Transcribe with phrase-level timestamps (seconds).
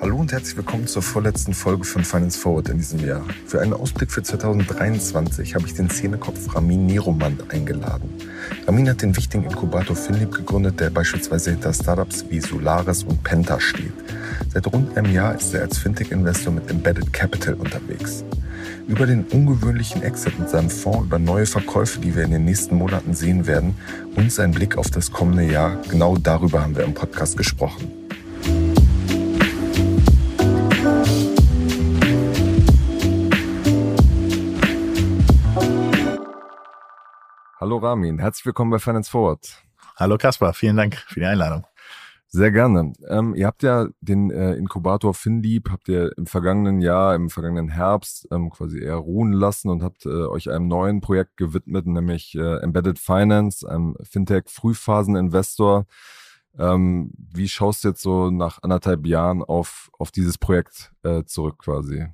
[0.00, 3.22] Hallo und herzlich willkommen zur vorletzten Folge von Finance Forward in diesem Jahr.
[3.46, 8.08] Für einen Ausblick für 2023 habe ich den Szenekopf Ramin Neromand eingeladen.
[8.66, 13.60] Ramin hat den wichtigen Inkubator Finlieb gegründet, der beispielsweise hinter Startups wie Solaris und Penta
[13.60, 13.92] steht.
[14.50, 18.24] Seit rund einem Jahr ist er als Fintech-Investor mit Embedded Capital unterwegs.
[18.88, 22.76] Über den ungewöhnlichen Exit mit seinem Fonds, über neue Verkäufe, die wir in den nächsten
[22.76, 23.74] Monaten sehen werden
[24.14, 27.90] und seinen Blick auf das kommende Jahr, genau darüber haben wir im Podcast gesprochen.
[37.58, 39.64] Hallo Ramin, herzlich willkommen bei Finance Forward.
[39.96, 41.66] Hallo Kaspar, vielen Dank für die Einladung.
[42.28, 42.92] Sehr gerne.
[43.08, 47.68] Ähm, ihr habt ja den äh, Inkubator FinLeap, habt ihr im vergangenen Jahr, im vergangenen
[47.68, 52.34] Herbst ähm, quasi eher ruhen lassen und habt äh, euch einem neuen Projekt gewidmet, nämlich
[52.34, 55.86] äh, Embedded Finance, einem Fintech-Frühphasen-Investor.
[56.58, 61.58] Ähm, wie schaust du jetzt so nach anderthalb Jahren auf, auf dieses Projekt äh, zurück
[61.58, 62.06] quasi?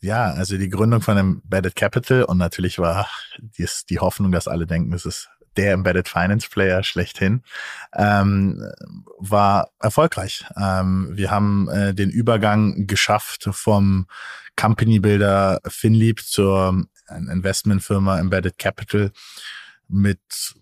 [0.00, 4.66] Ja, also die Gründung von Embedded Capital und natürlich war die, die Hoffnung, dass alle
[4.66, 7.42] denken, es ist der Embedded Finance Player schlechthin,
[7.94, 8.70] ähm,
[9.18, 10.44] war erfolgreich.
[10.56, 14.06] Ähm, wir haben äh, den Übergang geschafft vom
[14.56, 19.12] Company Builder FinLeap zur äh, Investmentfirma Embedded Capital
[19.88, 20.20] mit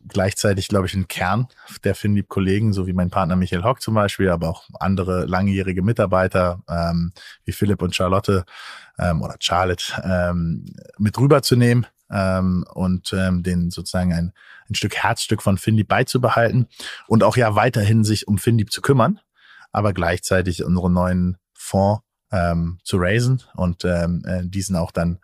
[0.08, 1.46] gleichzeitig, glaube ich, ein Kern
[1.84, 6.62] der FinLeap-Kollegen, so wie mein Partner Michael Hock zum Beispiel, aber auch andere langjährige Mitarbeiter
[6.68, 7.12] ähm,
[7.44, 8.44] wie Philipp und Charlotte
[8.98, 10.66] ähm, oder Charlotte ähm,
[10.98, 14.32] mit rüberzunehmen ähm, und ähm, den sozusagen ein,
[14.68, 16.68] ein Stück Herzstück von FinLeap beizubehalten
[17.08, 19.20] und auch ja weiterhin sich um FinLeap zu kümmern,
[19.72, 25.18] aber gleichzeitig unseren neuen Fonds ähm, zu raisen und ähm, äh, diesen auch dann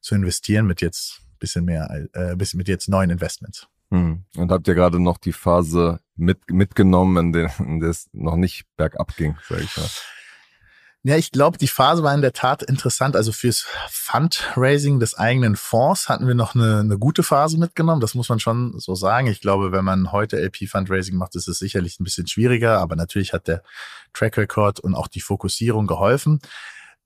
[0.00, 3.68] zu investieren mit jetzt bisschen mehr, äh, bisschen mit jetzt neuen Investments.
[3.90, 4.24] Hm.
[4.36, 9.14] Und habt ihr gerade noch die Phase mit, mitgenommen, in der, es noch nicht bergab
[9.16, 9.88] ging, sage ich mal?
[11.06, 13.14] Ja, ich glaube, die Phase war in der Tat interessant.
[13.14, 18.00] Also fürs Fundraising des eigenen Fonds hatten wir noch eine, eine gute Phase mitgenommen.
[18.00, 19.26] Das muss man schon so sagen.
[19.26, 22.78] Ich glaube, wenn man heute LP-Fundraising macht, ist es sicherlich ein bisschen schwieriger.
[22.78, 23.62] Aber natürlich hat der
[24.14, 26.40] Track Record und auch die Fokussierung geholfen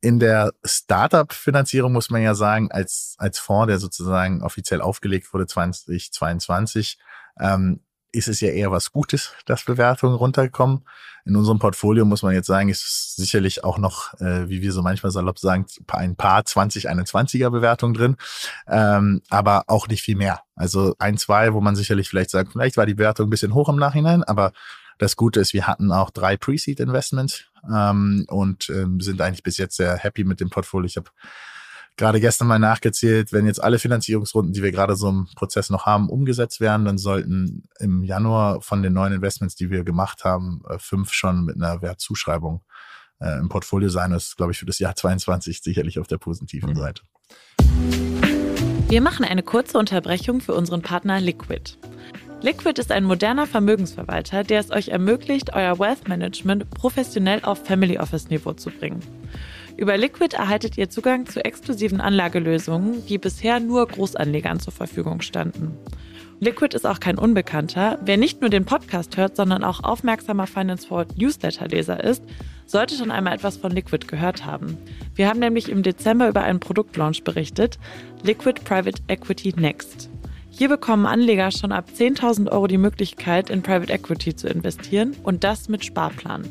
[0.00, 5.46] in der Startup-Finanzierung muss man ja sagen, als, als Fonds, der sozusagen offiziell aufgelegt wurde
[5.46, 6.98] 2022,
[7.40, 7.80] ähm,
[8.18, 10.84] ist es ja eher was Gutes, dass Bewertungen runterkommen.
[11.24, 14.82] In unserem Portfolio muss man jetzt sagen, ist sicherlich auch noch, äh, wie wir so
[14.82, 18.16] manchmal salopp sagen, ein paar 2021er Bewertungen drin,
[18.66, 20.40] ähm, aber auch nicht viel mehr.
[20.56, 23.68] Also ein, zwei, wo man sicherlich vielleicht sagt, vielleicht war die Bewertung ein bisschen hoch
[23.68, 24.52] im Nachhinein, aber
[24.98, 29.76] das Gute ist, wir hatten auch drei Pre-Seed-Investments ähm, und ähm, sind eigentlich bis jetzt
[29.76, 30.86] sehr happy mit dem Portfolio.
[30.86, 31.10] Ich habe
[31.98, 35.84] gerade gestern mal nachgezählt, wenn jetzt alle Finanzierungsrunden, die wir gerade so im Prozess noch
[35.84, 40.62] haben, umgesetzt werden, dann sollten im Januar von den neuen Investments, die wir gemacht haben,
[40.70, 42.62] äh, fünf schon mit einer Wertzuschreibung
[43.20, 44.12] äh, im Portfolio sein.
[44.12, 46.76] Das ist, glaube ich, für das Jahr 22 sicherlich auf der positiven mhm.
[46.76, 47.02] Seite.
[48.88, 51.76] Wir machen eine kurze Unterbrechung für unseren Partner Liquid.
[52.40, 57.98] Liquid ist ein moderner Vermögensverwalter, der es euch ermöglicht, euer Wealth Management professionell auf Family
[57.98, 59.00] Office Niveau zu bringen.
[59.78, 65.78] Über Liquid erhaltet ihr Zugang zu exklusiven Anlagelösungen, die bisher nur Großanlegern zur Verfügung standen.
[66.40, 67.96] Liquid ist auch kein Unbekannter.
[68.02, 72.24] Wer nicht nur den Podcast hört, sondern auch aufmerksamer Finance Forward Newsletter-Leser ist,
[72.66, 74.76] sollte schon einmal etwas von Liquid gehört haben.
[75.14, 77.78] Wir haben nämlich im Dezember über einen Produktlaunch berichtet,
[78.24, 80.10] Liquid Private Equity Next.
[80.50, 85.44] Hier bekommen Anleger schon ab 10.000 Euro die Möglichkeit, in Private Equity zu investieren und
[85.44, 86.50] das mit Sparplan.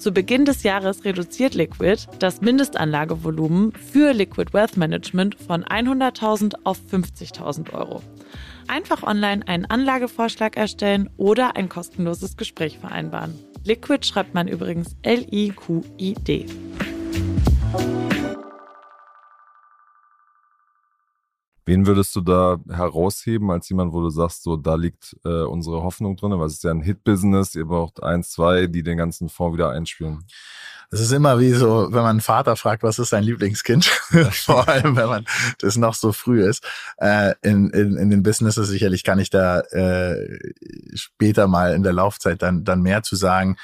[0.00, 6.78] Zu Beginn des Jahres reduziert Liquid das Mindestanlagevolumen für Liquid Wealth Management von 100.000 auf
[6.90, 8.00] 50.000 Euro.
[8.66, 13.38] Einfach online einen Anlagevorschlag erstellen oder ein kostenloses Gespräch vereinbaren.
[13.64, 16.46] Liquid schreibt man übrigens L-I-Q-I-D.
[21.70, 25.84] Wen würdest du da herausheben als jemand, wo du sagst, so da liegt äh, unsere
[25.84, 26.32] Hoffnung drin?
[26.32, 29.70] Weil es ist ja ein Hit-Business, ihr braucht eins, zwei, die den ganzen Fonds wieder
[29.70, 30.24] einspielen.
[30.90, 33.84] Es ist immer wie so, wenn man einen Vater fragt, was ist sein Lieblingskind?
[34.32, 35.24] Vor allem, wenn man
[35.60, 36.66] das noch so früh ist.
[36.96, 40.40] Äh, in, in, in den Businesses sicherlich kann ich da äh,
[40.94, 43.56] später mal in der Laufzeit dann, dann mehr zu sagen.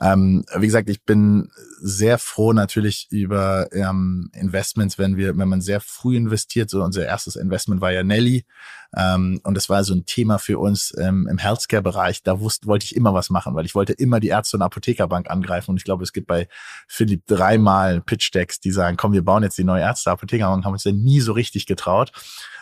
[0.00, 1.50] Ähm, wie gesagt, ich bin
[1.80, 6.70] sehr froh natürlich über ähm, Investments, wenn wir, wenn man sehr früh investiert.
[6.70, 8.44] So unser erstes Investment war ja Nelly.
[8.96, 12.22] Ähm, und das war so ein Thema für uns ähm, im Healthcare-Bereich.
[12.22, 15.30] Da wusste, wollte ich immer was machen, weil ich wollte immer die Ärzte- und Apothekerbank
[15.30, 15.72] angreifen.
[15.72, 16.48] Und ich glaube, es gibt bei
[16.88, 20.92] Philipp dreimal Pitch-Decks, die sagen, komm, wir bauen jetzt die neue Ärzte-Apothekerbank, haben uns ja
[20.92, 22.12] nie so richtig getraut.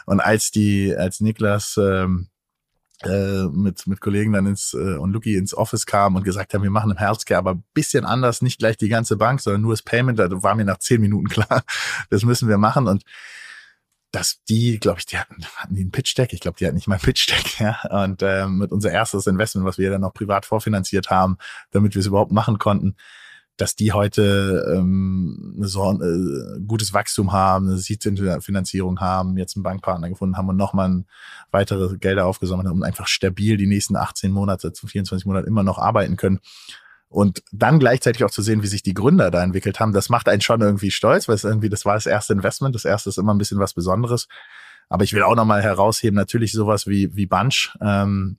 [0.07, 2.29] Und als die, als Niklas ähm,
[3.05, 6.63] äh, mit, mit Kollegen dann ins äh, und Lucky ins Office kam und gesagt haben,
[6.63, 9.83] wir machen im Healthcare aber bisschen anders, nicht gleich die ganze Bank, sondern nur das
[9.83, 11.63] Payment, da war mir nach zehn Minuten klar,
[12.11, 13.05] das müssen wir machen und
[14.11, 16.33] dass die, glaube ich, die hatten, hatten die ein Pitch-Deck?
[16.33, 17.79] Ich glaube, die hatten nicht mal ein Pitch-Deck, ja.
[17.91, 21.37] Und äh, mit unser erstes Investment, was wir dann noch privat vorfinanziert haben,
[21.71, 22.97] damit wir es überhaupt machen konnten,
[23.59, 30.09] dass die heute ähm, so äh, gutes Wachstum haben, eine Seed-Finanzierung haben, jetzt einen Bankpartner
[30.09, 31.05] gefunden haben und nochmal
[31.51, 35.65] weitere Gelder aufgesammelt haben und einfach stabil die nächsten 18 Monate zu 24 Monaten immer
[35.65, 36.39] noch arbeiten können.
[37.09, 40.29] Und dann gleichzeitig auch zu sehen, wie sich die Gründer da entwickelt haben, das macht
[40.29, 43.19] einen schon irgendwie stolz, weil es irgendwie, das war das erste Investment, das erste ist
[43.19, 44.29] immer ein bisschen was Besonderes.
[44.89, 48.39] Aber ich will auch nochmal herausheben, natürlich sowas wie, wie Bunch, ähm,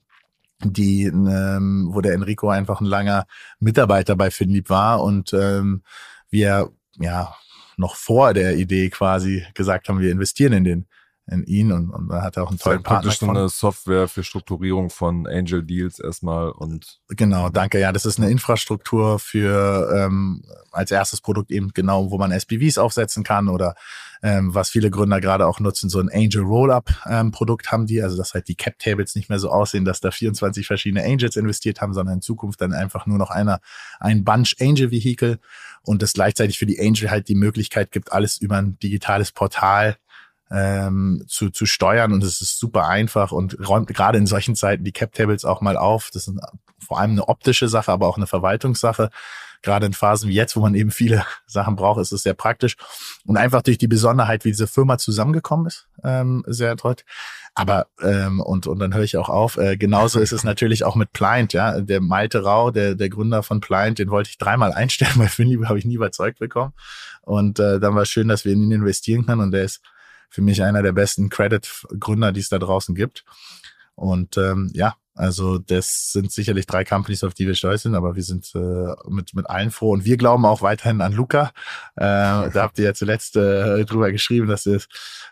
[0.64, 3.26] die, ähm, wo der Enrico einfach ein langer
[3.58, 5.82] Mitarbeiter bei Finlieb war und ähm,
[6.30, 7.34] wir ja
[7.76, 10.86] noch vor der Idee quasi gesagt haben, wir investieren in den
[11.30, 13.10] in ihn und, und da hat er auch einen tollen Partner.
[13.10, 17.78] Praktisch so eine Software für Strukturierung von Angel Deals erstmal und genau, danke.
[17.78, 20.42] Ja, das ist eine Infrastruktur für ähm,
[20.72, 23.74] als erstes Produkt eben genau, wo man SPVs aufsetzen kann oder
[24.22, 28.16] ähm, was viele Gründer gerade auch nutzen, so ein Angel Rollup ähm, haben die, also
[28.16, 31.80] dass halt die Cap Tables nicht mehr so aussehen, dass da 24 verschiedene Angels investiert
[31.80, 33.60] haben, sondern in Zukunft dann einfach nur noch einer
[33.98, 35.38] ein Bunch Angel Vehicle
[35.82, 39.96] und das gleichzeitig für die Angel halt die Möglichkeit gibt, alles über ein digitales Portal
[40.50, 44.84] ähm, zu, zu steuern und es ist super einfach und räumt gerade in solchen Zeiten
[44.84, 46.10] die Cap Tables auch mal auf.
[46.12, 46.38] Das ist
[46.84, 49.10] vor allem eine optische Sache, aber auch eine Verwaltungssache.
[49.62, 52.76] Gerade in Phasen wie jetzt, wo man eben viele Sachen braucht, ist es sehr praktisch.
[53.24, 56.96] Und einfach durch die Besonderheit, wie diese Firma zusammengekommen ist, ähm, sehr toll.
[57.54, 60.94] Aber, ähm, und, und dann höre ich auch auf, äh, genauso ist es natürlich auch
[60.94, 61.80] mit Pliant, ja.
[61.80, 65.68] Der Malte Rau, der, der Gründer von Pliant, den wollte ich dreimal einstellen, weil Finliebe
[65.68, 66.72] habe ich nie überzeugt bekommen.
[67.22, 69.82] Und äh, dann war es schön, dass wir in ihn investieren können und der ist
[70.30, 73.24] für mich einer der besten Credit-Gründer, die es da draußen gibt.
[73.96, 78.16] Und ähm, ja, also das sind sicherlich drei Companies, auf die wir stolz sind, aber
[78.16, 79.92] wir sind äh, mit, mit allen froh.
[79.92, 81.52] Und wir glauben auch weiterhin an Luca.
[81.96, 82.00] Äh,
[82.50, 84.80] da habt ihr ja zuletzt äh, drüber geschrieben, dass wir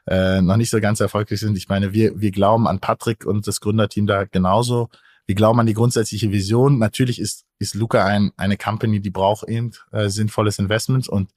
[0.07, 1.57] äh, noch nicht so ganz erfolgreich sind.
[1.57, 4.89] Ich meine, wir, wir glauben an Patrick und das Gründerteam da genauso.
[5.27, 6.79] Wir glauben an die grundsätzliche Vision.
[6.79, 11.31] Natürlich ist, ist Luca ein, eine Company, die braucht eben äh, sinnvolles Investment und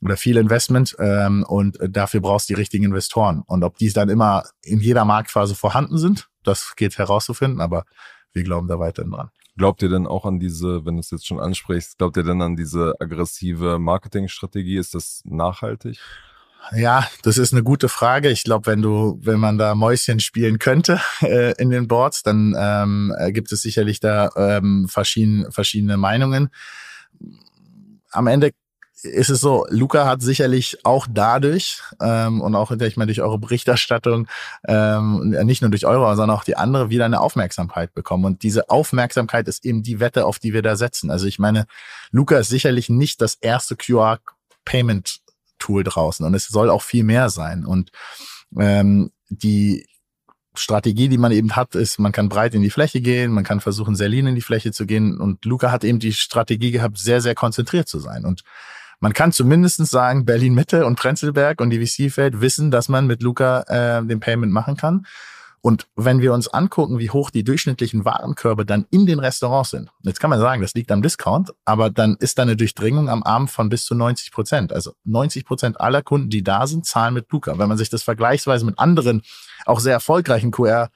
[0.00, 3.42] oder viel Investment ähm, und dafür brauchst du die richtigen Investoren.
[3.46, 7.84] Und ob die dann immer in jeder Marktphase vorhanden sind, das geht herauszufinden, aber
[8.32, 9.30] wir glauben da weiterhin dran.
[9.56, 12.40] Glaubt ihr denn auch an diese, wenn du es jetzt schon ansprichst, glaubt ihr denn
[12.42, 14.76] an diese aggressive Marketingstrategie?
[14.76, 15.98] Ist das nachhaltig?
[16.76, 18.30] Ja, das ist eine gute Frage.
[18.30, 22.54] Ich glaube, wenn du, wenn man da Mäuschen spielen könnte äh, in den Boards, dann
[22.56, 26.50] ähm, gibt es sicherlich da ähm, verschiedene, verschiedene Meinungen.
[28.10, 28.52] Am Ende
[29.02, 33.38] ist es so, Luca hat sicherlich auch dadurch ähm, und auch ich meine durch eure
[33.38, 34.26] Berichterstattung,
[34.66, 38.24] ähm, nicht nur durch eure, sondern auch die andere wieder eine Aufmerksamkeit bekommen.
[38.24, 41.10] Und diese Aufmerksamkeit ist eben die Wette, auf die wir da setzen.
[41.10, 41.66] Also ich meine,
[42.10, 47.64] Luca ist sicherlich nicht das erste QR-Payment-Tool draußen und es soll auch viel mehr sein.
[47.64, 47.92] Und
[48.58, 49.86] ähm, die
[50.54, 53.60] Strategie, die man eben hat, ist, man kann breit in die Fläche gehen, man kann
[53.60, 55.20] versuchen, sehr lean in die Fläche zu gehen.
[55.20, 58.24] Und Luca hat eben die Strategie gehabt, sehr, sehr konzentriert zu sein.
[58.24, 58.42] Und
[59.00, 63.22] man kann zumindest sagen, Berlin Mitte und Prenzlberg und die VC-Feld wissen, dass man mit
[63.22, 65.06] Luca äh, den Payment machen kann.
[65.60, 69.90] Und wenn wir uns angucken, wie hoch die durchschnittlichen Warenkörbe dann in den Restaurants sind,
[70.02, 73.24] jetzt kann man sagen, das liegt am Discount, aber dann ist da eine Durchdringung am
[73.24, 74.72] Abend von bis zu 90 Prozent.
[74.72, 77.58] Also 90 Prozent aller Kunden, die da sind, zahlen mit Luca.
[77.58, 79.22] Wenn man sich das vergleichsweise mit anderen,
[79.66, 80.90] auch sehr erfolgreichen QR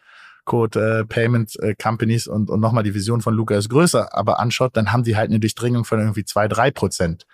[0.45, 4.41] Code äh, Payment äh, Companies und, und nochmal die Vision von Luca ist größer, aber
[4.41, 7.27] anschaut, dann haben die halt eine Durchdringung von irgendwie zwei, drei Prozent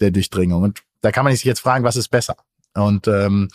[0.00, 0.62] der Durchdringung.
[0.62, 2.36] Und da kann man sich jetzt fragen, was ist besser?
[2.74, 3.48] Und ähm,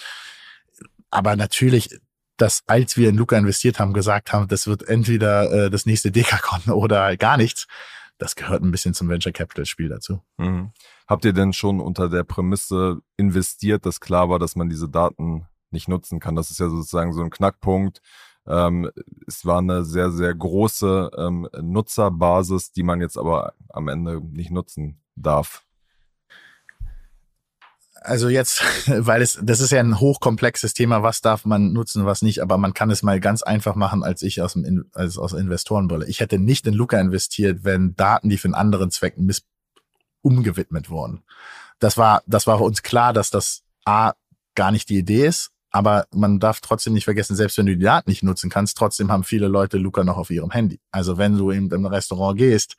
[1.10, 2.00] aber natürlich,
[2.38, 6.12] dass als wir in Luca investiert haben, gesagt haben, das wird entweder äh, das nächste
[6.12, 7.68] Dekakon oder gar nichts,
[8.18, 10.22] das gehört ein bisschen zum Venture Capital Spiel dazu.
[10.38, 10.72] Mhm.
[11.08, 15.48] Habt ihr denn schon unter der Prämisse investiert, dass klar war, dass man diese Daten
[15.70, 16.36] nicht nutzen kann?
[16.36, 18.02] Das ist ja sozusagen so ein Knackpunkt.
[18.48, 18.90] Ähm,
[19.28, 24.52] es war eine sehr, sehr große ähm, Nutzerbasis, die man jetzt aber am Ende nicht
[24.52, 25.65] nutzen darf.
[28.06, 32.22] Also jetzt, weil es, das ist ja ein hochkomplexes Thema, was darf man nutzen, was
[32.22, 35.34] nicht, aber man kann es mal ganz einfach machen, als ich aus dem, als aus
[35.34, 36.08] Investorenbrille.
[36.08, 39.44] Ich hätte nicht in Luca investiert, wenn Daten, die für einen anderen Zweck miss
[40.22, 41.24] umgewidmet wurden.
[41.80, 44.14] Das war, das war für uns klar, dass das A,
[44.56, 47.84] gar nicht die Idee ist, aber man darf trotzdem nicht vergessen, selbst wenn du die
[47.84, 50.80] Daten nicht nutzen kannst, trotzdem haben viele Leute Luca noch auf ihrem Handy.
[50.90, 52.78] Also wenn du eben im Restaurant gehst,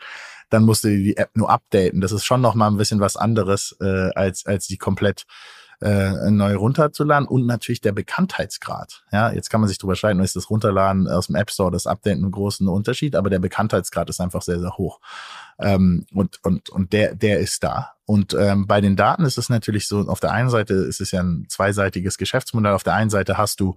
[0.51, 2.01] dann musst du die App nur updaten.
[2.01, 5.27] Das ist schon noch mal ein bisschen was anderes, äh, als, als die komplett
[5.81, 9.05] äh, neu runterzuladen und natürlich der Bekanntheitsgrad.
[9.13, 11.87] Ja, jetzt kann man sich drüber streiten, ist das Runterladen aus dem App Store, das
[11.87, 15.01] Updaten einen großen Unterschied, aber der Bekanntheitsgrad ist einfach sehr, sehr hoch.
[15.59, 17.93] Ähm, und, und, und der, der ist da.
[18.07, 21.11] Und ähm, bei den Daten ist es natürlich so, auf der einen Seite ist es
[21.11, 22.73] ja ein zweiseitiges Geschäftsmodell.
[22.73, 23.75] Auf der einen Seite hast du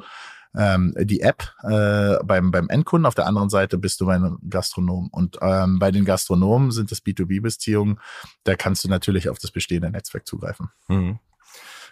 [0.56, 4.40] ähm, die App äh, beim, beim Endkunden, auf der anderen Seite bist du bei einem
[4.50, 5.10] Gastronom.
[5.12, 8.00] Und ähm, bei den Gastronomen sind es B2B-Beziehungen,
[8.44, 10.70] da kannst du natürlich auf das bestehende Netzwerk zugreifen.
[10.88, 11.20] Mhm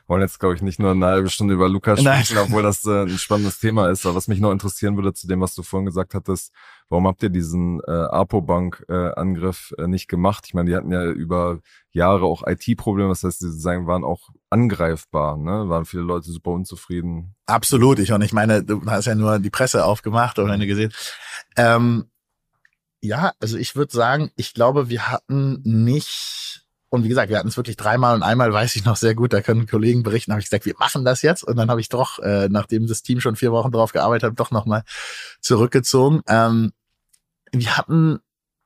[0.08, 3.04] wollen jetzt, glaube ich, nicht nur eine halbe Stunde über Lukas sprechen, obwohl das äh,
[3.04, 4.06] ein spannendes Thema ist.
[4.06, 6.54] Aber was mich noch interessieren würde zu dem, was du vorhin gesagt hattest,
[6.90, 10.46] warum habt ihr diesen äh, Apo-Bank-Angriff äh, äh, nicht gemacht?
[10.48, 11.60] Ich meine, die hatten ja über
[11.92, 15.68] Jahre auch IT-Probleme, das heißt, sie sagen, waren auch angreifbar, ne?
[15.68, 17.36] Waren viele Leute super unzufrieden.
[17.46, 18.00] Absolut.
[18.00, 20.94] Ich und ich meine, du hast ja nur die Presse aufgemacht oder eine gesehen.
[21.58, 22.10] Ähm,
[23.02, 27.50] ja, also ich würde sagen, ich glaube, wir hatten nicht und wie gesagt, wir hatten
[27.50, 30.40] es wirklich dreimal und einmal weiß ich noch sehr gut, da können Kollegen berichten, habe
[30.40, 31.44] ich gesagt, wir machen das jetzt.
[31.44, 34.40] Und dann habe ich doch, äh, nachdem das Team schon vier Wochen drauf gearbeitet hat,
[34.40, 34.84] doch nochmal
[35.42, 36.22] zurückgezogen.
[36.28, 36.72] Ähm,
[37.52, 38.20] wir hatten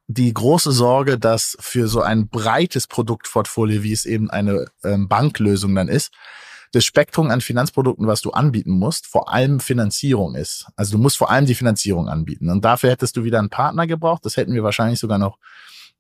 [0.08, 5.74] die große Sorge, dass für so ein breites Produktportfolio, wie es eben eine ähm, Banklösung
[5.74, 6.12] dann ist,
[6.74, 10.68] das Spektrum an Finanzprodukten, was du anbieten musst, vor allem Finanzierung ist.
[10.76, 12.50] Also du musst vor allem die Finanzierung anbieten.
[12.50, 14.26] Und dafür hättest du wieder einen Partner gebraucht.
[14.26, 15.38] Das hätten wir wahrscheinlich sogar noch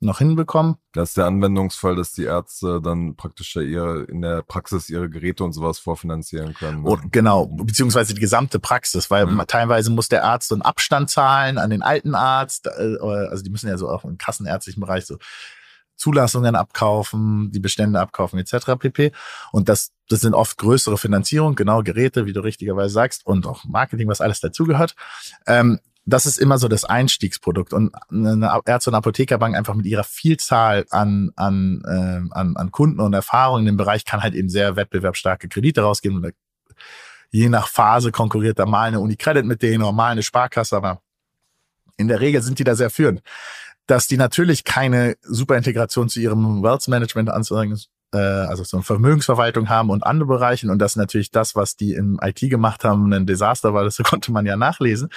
[0.01, 0.75] noch hinbekommen.
[0.93, 5.43] Das ist der Anwendungsfall, dass die Ärzte dann praktisch ihre, in der Praxis ihre Geräte
[5.43, 6.83] und sowas vorfinanzieren können.
[6.83, 6.89] Ne?
[6.89, 9.43] Und genau, beziehungsweise die gesamte Praxis, weil mhm.
[9.47, 13.51] teilweise muss der Arzt so einen Abstand zahlen an den alten Arzt, äh, also die
[13.51, 15.17] müssen ja so auch im kassenärztlichen Bereich so
[16.01, 18.71] Zulassungen abkaufen, die Bestände abkaufen etc.
[18.79, 19.11] pp.
[19.51, 23.65] Und das, das sind oft größere Finanzierungen, genau Geräte, wie du richtigerweise sagst, und auch
[23.65, 24.95] Marketing, was alles dazugehört.
[25.45, 27.73] Ähm, das ist immer so das Einstiegsprodukt.
[27.73, 32.99] Und eine Ärzte- und Apothekerbank einfach mit ihrer Vielzahl an, an, äh, an, an Kunden
[32.99, 36.17] und Erfahrungen dem Bereich kann halt eben sehr wettbewerbsstarke Kredite rausgeben.
[36.17, 36.31] Oder
[37.29, 41.01] je nach Phase konkurriert da mal eine Unicredit mit denen oder mal eine Sparkasse, aber
[41.97, 43.21] in der Regel sind die da sehr führend.
[43.85, 47.79] Dass die natürlich keine super Integration zu ihrem Wealth Management anzeigen,
[48.13, 51.93] äh, also so eine Vermögensverwaltung haben und andere Bereiche und das natürlich das, was die
[51.93, 55.09] im IT gemacht haben, ein Desaster war, das konnte man ja nachlesen.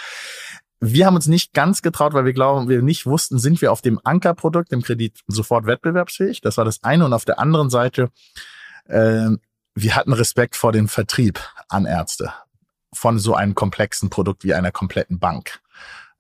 [0.81, 3.81] Wir haben uns nicht ganz getraut, weil wir glauben, wir nicht wussten, sind wir auf
[3.81, 6.40] dem Ankerprodukt, dem Kredit sofort wettbewerbsfähig.
[6.40, 7.04] Das war das eine.
[7.04, 8.11] Und auf der anderen Seite,
[8.87, 9.31] äh,
[9.75, 12.33] wir hatten Respekt vor dem Vertrieb an Ärzte
[12.93, 15.61] von so einem komplexen Produkt wie einer kompletten Bank.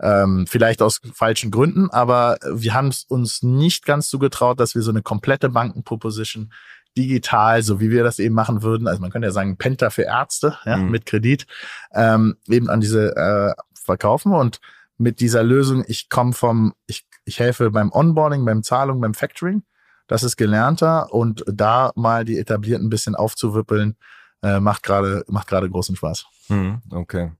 [0.00, 4.82] Ähm, vielleicht aus falschen Gründen, aber wir haben es uns nicht ganz zugetraut, dass wir
[4.82, 6.52] so eine komplette Bankenproposition
[6.96, 10.02] digital, so wie wir das eben machen würden, also man könnte ja sagen, Penta für
[10.02, 10.90] Ärzte, ja, mhm.
[10.90, 11.46] mit Kredit,
[11.92, 14.60] ähm, eben an diese äh, verkaufen und
[14.96, 19.62] mit dieser Lösung, ich komme vom, ich, ich helfe beim Onboarding, beim Zahlung, beim Factoring.
[20.06, 23.96] Das ist gelernter und da mal die etablierten ein bisschen aufzuwippeln,
[24.42, 26.26] äh, macht gerade macht gerade großen Spaß.
[26.48, 27.32] Hm, okay.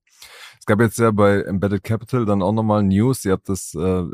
[0.65, 3.23] Es gab jetzt ja bei Embedded Capital dann auch nochmal News.
[3.27, 4.05] Ihr habt das äh,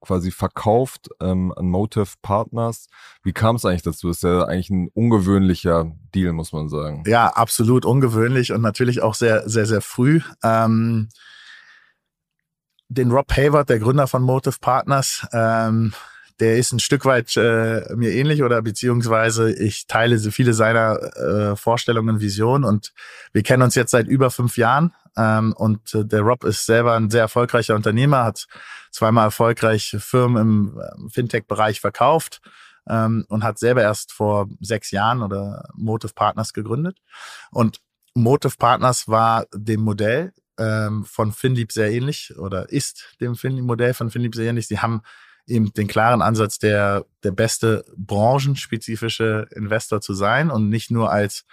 [0.00, 2.86] quasi verkauft ähm, an Motive Partners.
[3.22, 4.08] Wie kam es eigentlich dazu?
[4.08, 7.02] Ist ja eigentlich ein ungewöhnlicher Deal, muss man sagen.
[7.06, 10.22] Ja, absolut ungewöhnlich und natürlich auch sehr, sehr, sehr früh.
[10.42, 11.10] Ähm,
[12.88, 15.92] den Rob Hayward, der Gründer von Motive Partners, ähm,
[16.40, 21.16] der ist ein Stück weit äh, mir ähnlich oder beziehungsweise ich teile so viele seiner
[21.16, 22.94] äh, Vorstellungen, Visionen und
[23.32, 26.94] wir kennen uns jetzt seit über fünf Jahren ähm, und äh, der Rob ist selber
[26.94, 28.46] ein sehr erfolgreicher Unternehmer, hat
[28.90, 32.40] zweimal erfolgreich Firmen im äh, Fintech-Bereich verkauft
[32.88, 36.98] ähm, und hat selber erst vor sechs Jahren oder Motive Partners gegründet
[37.50, 37.80] und
[38.14, 44.10] Motive Partners war dem Modell ähm, von FinLeap sehr ähnlich oder ist dem Modell von
[44.10, 44.66] FinLeap sehr ähnlich.
[44.66, 45.02] Sie haben
[45.46, 51.44] eben den klaren Ansatz, der, der beste branchenspezifische Investor zu sein und nicht nur als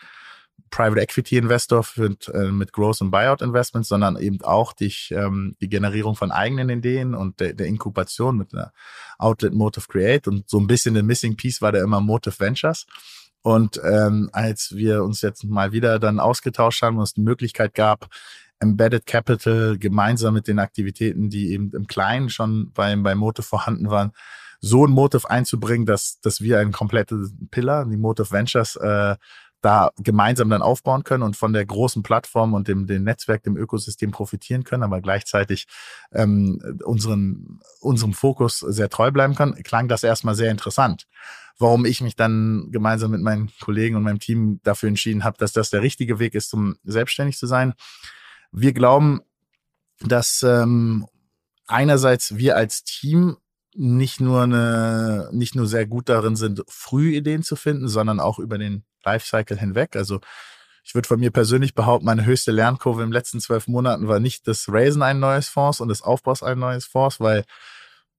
[0.75, 5.55] Private Equity Investor für, äh, mit Growth und Buyout Investments, sondern eben auch die, ähm,
[5.61, 8.73] die Generierung von eigenen Ideen und der, der Inkubation mit einer
[9.17, 12.87] Outlet Motive Create und so ein bisschen der Missing Piece war da immer Motive Ventures.
[13.41, 17.73] Und ähm, als wir uns jetzt mal wieder dann ausgetauscht haben und es die Möglichkeit
[17.73, 18.09] gab,
[18.59, 23.89] Embedded Capital gemeinsam mit den Aktivitäten, die eben im Kleinen schon beim, beim Motive vorhanden
[23.89, 24.11] waren,
[24.59, 29.15] so ein Motive einzubringen, dass, dass wir ein komplettes Pillar, die Motive Ventures, äh,
[29.65, 33.57] da gemeinsam dann aufbauen können und von der großen Plattform und dem, dem Netzwerk, dem
[33.57, 35.65] Ökosystem profitieren können, aber gleichzeitig
[36.13, 41.07] ähm, unseren, unserem Fokus sehr treu bleiben können, klang das erstmal sehr interessant.
[41.57, 45.51] Warum ich mich dann gemeinsam mit meinen Kollegen und meinem Team dafür entschieden habe, dass
[45.51, 47.73] das der richtige Weg ist, um selbstständig zu sein.
[48.51, 49.21] Wir glauben,
[50.01, 51.07] dass ähm,
[51.65, 53.37] einerseits wir als Team
[53.75, 58.39] nicht nur eine, nicht nur sehr gut darin sind, früh Ideen zu finden, sondern auch
[58.39, 59.95] über den Lifecycle hinweg.
[59.95, 60.19] Also
[60.83, 64.47] ich würde von mir persönlich behaupten, meine höchste Lernkurve im letzten zwölf Monaten war nicht
[64.47, 67.43] das Raisen ein neues Fonds und das Aufbaus ein neues Fonds, weil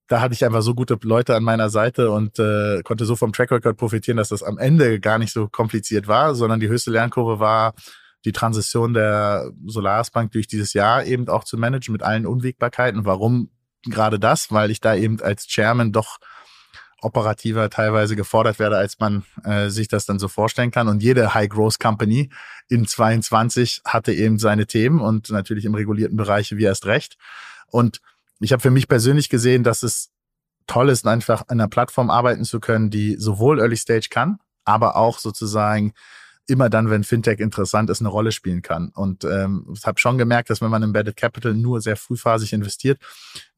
[0.08, 3.32] da hatte ich einfach so gute Leute an meiner Seite und äh, konnte so vom
[3.32, 6.90] Track Record profitieren, dass das am Ende gar nicht so kompliziert war, sondern die höchste
[6.90, 7.74] Lernkurve war
[8.24, 13.04] die Transition der Solaris Bank durch dieses Jahr eben auch zu managen mit allen Unwägbarkeiten.
[13.04, 13.50] Warum
[13.86, 14.52] gerade das?
[14.52, 16.18] Weil ich da eben als Chairman doch
[17.02, 20.88] operativer teilweise gefordert werde, als man äh, sich das dann so vorstellen kann.
[20.88, 22.30] Und jede High-Growth-Company
[22.68, 27.16] in 22 hatte eben seine Themen und natürlich im regulierten Bereich wie erst recht.
[27.68, 28.00] Und
[28.40, 30.10] ich habe für mich persönlich gesehen, dass es
[30.66, 34.96] toll ist, einfach an einer Plattform arbeiten zu können, die sowohl Early Stage kann, aber
[34.96, 35.92] auch sozusagen
[36.46, 38.90] immer dann, wenn Fintech interessant ist, eine Rolle spielen kann.
[38.90, 43.00] Und ähm, ich habe schon gemerkt, dass wenn man Embedded Capital nur sehr frühphasig investiert,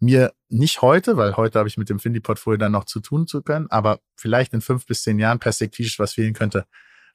[0.01, 3.43] mir nicht heute, weil heute habe ich mit dem Findy-Portfolio dann noch zu tun zu
[3.43, 6.65] können, aber vielleicht in fünf bis zehn Jahren perspektivisch was fehlen könnte,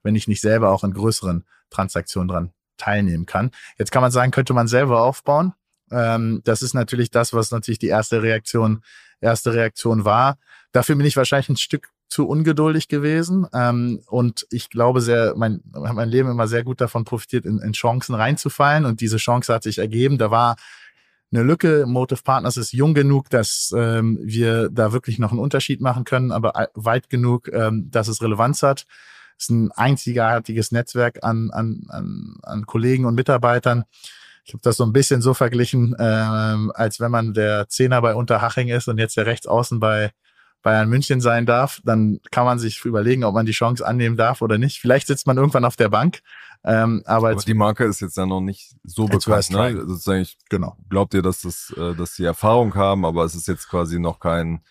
[0.03, 3.51] wenn ich nicht selber auch in größeren Transaktionen dran teilnehmen kann.
[3.77, 5.53] Jetzt kann man sagen, könnte man selber aufbauen.
[5.91, 8.83] Ähm, das ist natürlich das, was natürlich die erste Reaktion,
[9.21, 10.37] erste Reaktion war.
[10.71, 13.47] Dafür bin ich wahrscheinlich ein Stück zu ungeduldig gewesen.
[13.53, 17.73] Ähm, und ich glaube sehr, mein, mein Leben immer sehr gut davon profitiert, in, in
[17.73, 18.85] Chancen reinzufallen.
[18.85, 20.19] Und diese Chance hat sich ergeben.
[20.19, 20.55] Da war
[21.31, 21.85] eine Lücke.
[21.87, 26.31] Motive Partners ist jung genug, dass ähm, wir da wirklich noch einen Unterschied machen können,
[26.31, 28.85] aber weit genug, ähm, dass es Relevanz hat.
[29.39, 33.85] Es ist ein einzigartiges Netzwerk an, an, an, an Kollegen und Mitarbeitern.
[34.45, 38.13] Ich habe das so ein bisschen so verglichen, ähm, als wenn man der Zehner bei
[38.13, 40.11] Unterhaching ist und jetzt der Rechtsaußen bei
[40.63, 44.41] Bayern München sein darf, dann kann man sich überlegen, ob man die Chance annehmen darf
[44.41, 44.79] oder nicht.
[44.79, 46.21] Vielleicht sitzt man irgendwann auf der Bank.
[46.65, 49.51] Ähm, aber, aber die Marke ist jetzt ja noch nicht so bekannt.
[49.51, 49.83] Ne?
[49.85, 50.77] Sozusagen, ich genau.
[50.89, 54.19] glaubt ihr, dass das, äh, dass die Erfahrung haben, aber es ist jetzt quasi noch
[54.19, 54.61] kein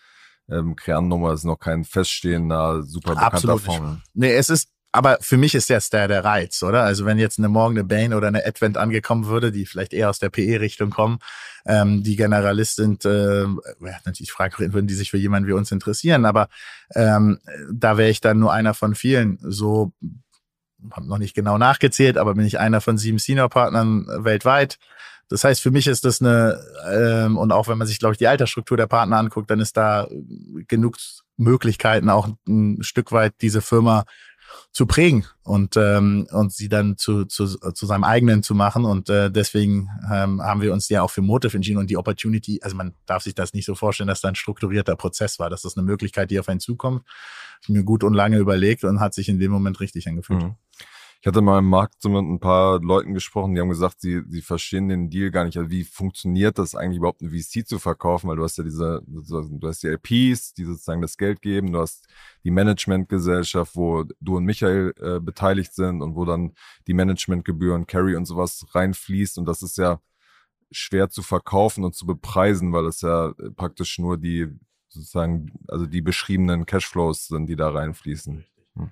[0.49, 4.01] ähm, Kernnummer, es ist noch kein feststehender, super bekannter Absolut Fonds.
[4.15, 6.83] Nee, es ist aber für mich ist jetzt der, der Reiz, oder?
[6.83, 10.09] Also wenn jetzt eine Morgen eine Bain oder eine Advent angekommen würde, die vielleicht eher
[10.09, 11.17] aus der PE-Richtung kommen,
[11.65, 13.45] ähm, die Generalist sind, äh,
[14.05, 16.47] natürlich frage, würden die sich für jemanden wie uns interessieren, aber
[16.93, 17.39] ähm,
[17.71, 19.39] da wäre ich dann nur einer von vielen.
[19.41, 19.93] So,
[20.91, 24.77] habe noch nicht genau nachgezählt, aber bin ich einer von sieben Senior-Partnern weltweit.
[25.27, 26.59] Das heißt, für mich ist das eine,
[26.91, 29.75] ähm, und auch wenn man sich, glaube ich, die Altersstruktur der Partner anguckt, dann ist
[29.75, 30.07] da
[30.67, 30.97] genug
[31.37, 34.05] Möglichkeiten, auch ein Stück weit diese Firma
[34.73, 39.07] zu prägen und ähm, und sie dann zu, zu, zu seinem eigenen zu machen und
[39.07, 42.75] äh, deswegen ähm, haben wir uns ja auch für Motive entschieden und die Opportunity, also
[42.75, 45.77] man darf sich das nicht so vorstellen, dass da ein strukturierter Prozess war, dass das
[45.77, 47.03] eine Möglichkeit, die auf einen zukommt,
[47.67, 50.41] mir gut und lange überlegt und hat sich in dem Moment richtig angefühlt.
[50.41, 50.55] Mhm.
[51.23, 54.23] Ich hatte mal im Markt so mit ein paar Leuten gesprochen, die haben gesagt, sie,
[54.27, 55.55] sie verstehen den Deal gar nicht.
[55.55, 58.27] Also wie funktioniert das eigentlich überhaupt, eine VC zu verkaufen?
[58.27, 61.79] Weil du hast ja diese, du hast die LPs, die sozusagen das Geld geben, du
[61.79, 62.09] hast
[62.43, 66.55] die Managementgesellschaft, wo du und Michael äh, beteiligt sind und wo dann
[66.87, 69.37] die Managementgebühren, Carry und sowas reinfließt.
[69.37, 70.01] Und das ist ja
[70.71, 74.49] schwer zu verkaufen und zu bepreisen, weil es ja praktisch nur die
[74.89, 78.43] sozusagen, also die beschriebenen Cashflows sind, die da reinfließen.
[78.75, 78.91] Hm.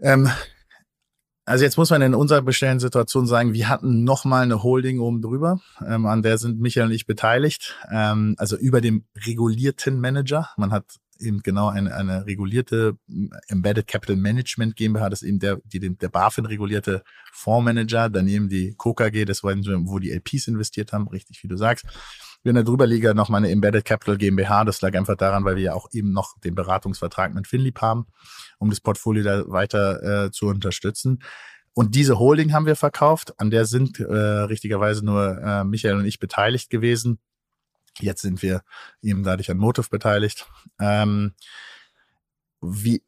[0.00, 0.30] Ähm,
[1.46, 5.22] also jetzt muss man in unserer bestellten Situation sagen, wir hatten nochmal eine Holding oben
[5.22, 10.50] drüber, ähm, an der sind Michael und ich beteiligt, ähm, also über dem regulierten Manager.
[10.56, 10.84] Man hat
[11.20, 12.98] eben genau eine, eine regulierte
[13.48, 18.74] Embedded Capital Management GmbH, das ist eben der, die, der BaFin regulierte Fondsmanager, daneben die
[18.76, 21.86] KKG, das war, wo die LPs investiert haben, richtig wie du sagst.
[22.42, 24.64] Wir in der Drüberliga noch mal eine Embedded Capital GmbH.
[24.64, 28.06] Das lag einfach daran, weil wir ja auch eben noch den Beratungsvertrag mit Finlieb haben,
[28.58, 31.22] um das Portfolio da weiter äh, zu unterstützen.
[31.74, 33.38] Und diese Holding haben wir verkauft.
[33.38, 37.18] An der sind äh, richtigerweise nur äh, Michael und ich beteiligt gewesen.
[37.98, 38.62] Jetzt sind wir
[39.02, 40.46] eben dadurch an Motiv beteiligt.
[40.80, 41.34] Ähm,
[42.62, 43.02] wie,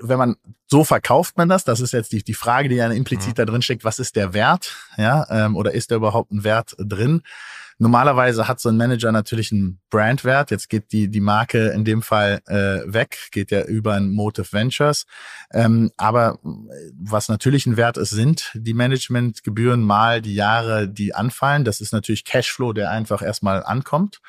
[0.00, 0.36] wenn man
[0.66, 3.34] so verkauft man das, das ist jetzt die, die Frage, die ja implizit mhm.
[3.34, 6.76] da drin steckt, was ist der Wert, ja, ähm, oder ist da überhaupt ein Wert
[6.78, 7.22] drin?
[7.78, 10.50] Normalerweise hat so ein Manager natürlich einen Brandwert.
[10.50, 14.50] Jetzt geht die, die Marke in dem Fall äh, weg, geht ja über ein Motive
[14.50, 15.04] Ventures.
[15.52, 16.38] Ähm, aber
[16.98, 21.64] was natürlich ein Wert ist, sind die Managementgebühren mal die Jahre, die anfallen.
[21.64, 24.20] Das ist natürlich Cashflow, der einfach erstmal ankommt.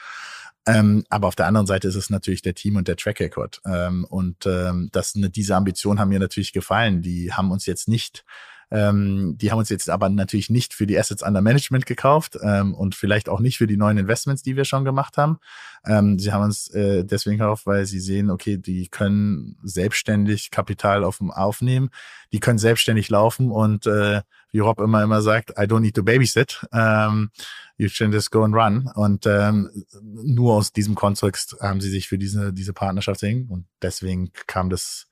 [0.67, 3.61] Ähm, aber auf der anderen Seite ist es natürlich der Team und der Track Record.
[3.65, 7.01] Ähm, und ähm, das, ne, diese Ambitionen haben mir natürlich gefallen.
[7.01, 8.25] Die haben uns jetzt nicht
[8.71, 12.73] ähm, die haben uns jetzt aber natürlich nicht für die Assets under Management gekauft ähm,
[12.73, 15.37] und vielleicht auch nicht für die neuen Investments, die wir schon gemacht haben.
[15.85, 21.03] Ähm, sie haben uns äh, deswegen gekauft, weil sie sehen, okay, die können selbstständig Kapital
[21.03, 21.89] auf, aufnehmen,
[22.33, 26.03] die können selbstständig laufen und äh, wie Rob immer immer sagt, I don't need to
[26.03, 26.65] babysit.
[26.71, 27.29] Um,
[27.77, 28.89] you can just go and run.
[28.95, 29.69] Und ähm,
[30.01, 33.47] nur aus diesem Kontext haben sie sich für diese, diese Partnerschaft sehen.
[33.49, 35.07] Und deswegen kam das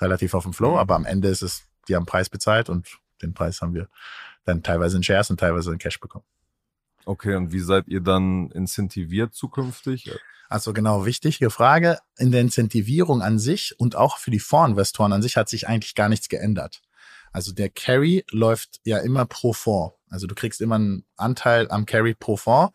[0.00, 0.78] relativ auf den Flow.
[0.78, 2.88] Aber am Ende ist es die haben Preis bezahlt und
[3.22, 3.88] den Preis haben wir
[4.44, 6.24] dann teilweise in Shares und teilweise in Cash bekommen.
[7.04, 10.10] Okay, und wie seid ihr dann incentiviert zukünftig?
[10.48, 11.98] Also genau, wichtige Frage.
[12.18, 15.94] In der Incentivierung an sich und auch für die Fondsinvestoren an sich hat sich eigentlich
[15.94, 16.82] gar nichts geändert.
[17.32, 19.94] Also der Carry läuft ja immer pro Fonds.
[20.08, 22.72] Also du kriegst immer einen Anteil am Carry pro Fonds.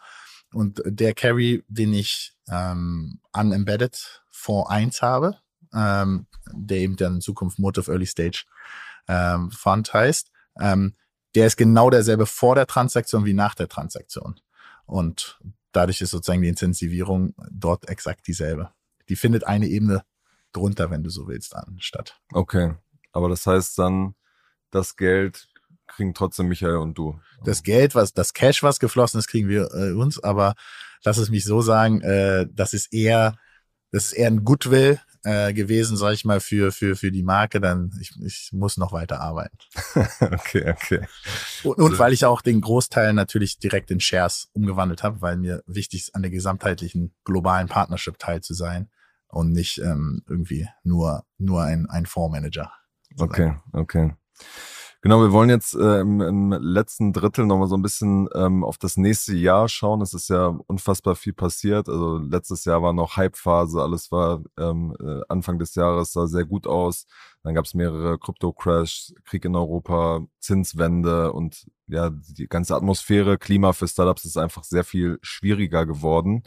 [0.54, 5.38] Und der Carry, den ich ähm, unembedded Fonds 1 habe,
[5.74, 8.44] ähm, der eben dann in Zukunft Motive Early Stage
[9.08, 10.96] ähm, Fund heißt, ähm,
[11.36, 14.40] der ist genau derselbe vor der Transaktion wie nach der Transaktion.
[14.86, 15.40] Und
[15.72, 18.72] dadurch ist sozusagen die Intensivierung dort exakt dieselbe.
[19.10, 20.04] Die findet eine Ebene
[20.52, 22.20] drunter, wenn du so willst, an statt.
[22.34, 22.74] Okay.
[23.14, 24.16] Aber das heißt dann,
[24.70, 25.48] das Geld
[25.88, 27.20] kriegen trotzdem Michael und du.
[27.44, 30.56] Das Geld, was, das Cash, was geflossen ist, kriegen wir äh, uns, aber
[31.04, 33.38] lass es mich so sagen, äh, das ist eher,
[33.92, 37.62] das ist eher ein Goodwill, äh, gewesen, sag ich mal, für, für, für die Marke,
[37.62, 39.58] dann ich, ich muss noch weiter arbeiten.
[40.22, 41.08] okay, okay.
[41.64, 45.64] Und, und weil ich auch den Großteil natürlich direkt in Shares umgewandelt habe, weil mir
[45.68, 48.90] wichtig ist, an der gesamtheitlichen globalen Partnership teil zu sein
[49.28, 52.72] und nicht ähm, irgendwie nur, nur ein, ein Fondsmanager.
[53.20, 54.14] Okay, okay.
[55.04, 58.78] Genau, wir wollen jetzt äh, im, im letzten Drittel nochmal so ein bisschen ähm, auf
[58.78, 60.00] das nächste Jahr schauen.
[60.02, 61.90] Es ist ja unfassbar viel passiert.
[61.90, 66.46] Also letztes Jahr war noch Hype-Phase, alles war ähm, äh, Anfang des Jahres sah sehr
[66.46, 67.08] gut aus.
[67.42, 73.74] Dann gab es mehrere Krypto-Crash, Krieg in Europa, Zinswende und ja, die ganze Atmosphäre, Klima
[73.74, 76.44] für Startups ist einfach sehr viel schwieriger geworden.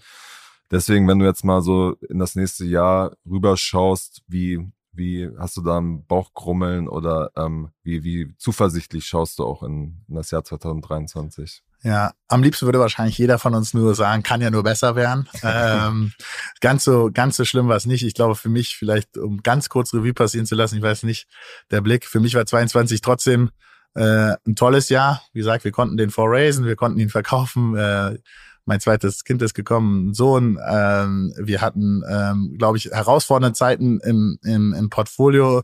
[0.70, 5.62] Deswegen, wenn du jetzt mal so in das nächste Jahr rüberschaust, wie wie hast du
[5.62, 10.44] da ein Bauchgrummeln oder ähm, wie, wie zuversichtlich schaust du auch in, in das Jahr
[10.44, 11.62] 2023?
[11.82, 15.28] Ja, am liebsten würde wahrscheinlich jeder von uns nur sagen, kann ja nur besser werden.
[15.42, 16.12] ähm,
[16.60, 18.04] ganz so, ganz so schlimm war es nicht.
[18.04, 21.28] Ich glaube, für mich vielleicht, um ganz kurz Revue passieren zu lassen, ich weiß nicht,
[21.70, 23.50] der Blick, für mich war 22 trotzdem
[23.94, 25.22] äh, ein tolles Jahr.
[25.32, 27.76] Wie gesagt, wir konnten den vorraisen, wir konnten ihn verkaufen.
[27.76, 28.18] Äh,
[28.66, 30.58] mein zweites Kind ist gekommen, ein Sohn.
[30.66, 35.62] Ähm, wir hatten, ähm, glaube ich, herausfordernde Zeiten im, im, im Portfolio,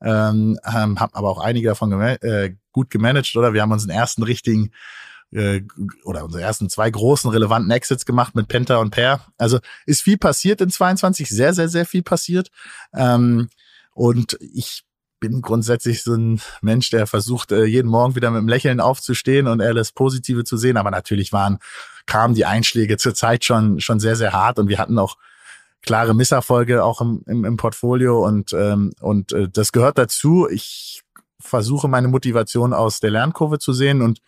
[0.00, 3.52] ähm, haben aber auch einige davon gema äh, gut gemanagt, oder?
[3.52, 4.72] Wir haben unseren ersten richtigen
[5.32, 5.62] äh,
[6.04, 9.20] oder unsere ersten zwei großen relevanten Exits gemacht mit Penta und Pair.
[9.38, 12.50] Also ist viel passiert in 22, sehr, sehr, sehr viel passiert.
[12.94, 13.48] Ähm,
[13.94, 14.84] und ich
[15.20, 19.46] bin grundsätzlich so ein Mensch, der versucht, äh, jeden Morgen wieder mit einem Lächeln aufzustehen
[19.46, 20.76] und alles Positive zu sehen.
[20.76, 21.58] Aber natürlich waren,
[22.06, 25.16] kamen die Einschläge zur Zeit schon, schon sehr, sehr hart und wir hatten auch
[25.82, 30.48] klare Misserfolge auch im, im, im Portfolio und, ähm, und äh, das gehört dazu.
[30.48, 31.02] Ich
[31.40, 34.20] versuche meine Motivation aus der Lernkurve zu sehen und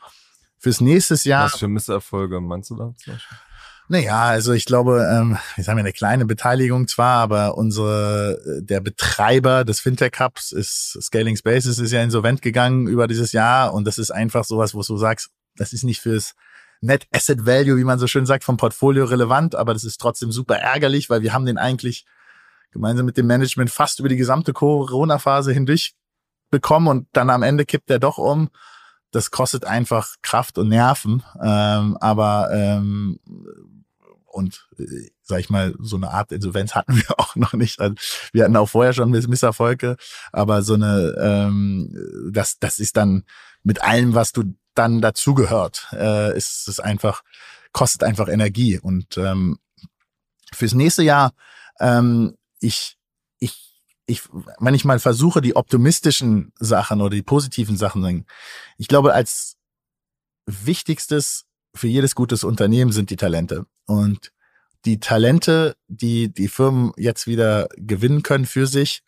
[0.59, 1.45] fürs nächste Jahr.
[1.47, 3.39] Was für Misserfolge meinst du da zum Beispiel?
[3.87, 8.63] Naja, also ich glaube, ähm, wir haben ja eine kleine Beteiligung zwar, aber unsere, äh,
[8.63, 13.75] der Betreiber des Fintech Hubs ist Scaling Spaces ist ja insolvent gegangen über dieses Jahr
[13.75, 16.35] und das ist einfach sowas, wo du sagst, das ist nicht fürs
[16.85, 20.31] Net Asset Value, wie man so schön sagt, vom Portfolio relevant, aber das ist trotzdem
[20.31, 22.05] super ärgerlich, weil wir haben den eigentlich
[22.73, 25.95] gemeinsam mit dem Management fast über die gesamte Corona-Phase hindurch
[26.51, 28.51] bekommen und dann am Ende kippt er doch um.
[29.13, 33.19] Das kostet einfach Kraft und Nerven, ähm, aber ähm,
[34.27, 37.81] und äh, sag ich mal, so eine Art Insolvenz hatten wir auch noch nicht.
[37.81, 37.95] Also,
[38.33, 39.97] wir hatten auch vorher schon Misserfolge,
[40.33, 43.25] aber so eine, ähm, das, das ist dann
[43.65, 47.23] mit allem, was du dann dazugehört, äh, ist es einfach,
[47.73, 48.79] kostet einfach Energie.
[48.79, 49.59] Und ähm,
[50.53, 51.33] fürs nächste Jahr,
[51.81, 52.97] ähm, ich,
[53.39, 54.23] ich, ich,
[54.59, 58.27] wenn ich mal versuche, die optimistischen Sachen oder die positiven Sachen,
[58.77, 59.57] ich glaube, als
[60.47, 63.67] wichtigstes für jedes gutes Unternehmen sind die Talente.
[63.87, 64.33] Und
[64.85, 69.03] die Talente, die die Firmen jetzt wieder gewinnen können für sich,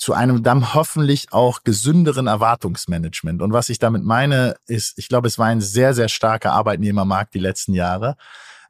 [0.00, 3.42] zu einem dann hoffentlich auch gesünderen Erwartungsmanagement.
[3.42, 7.34] Und was ich damit meine, ist, ich glaube, es war ein sehr, sehr starker Arbeitnehmermarkt
[7.34, 8.16] die letzten Jahre.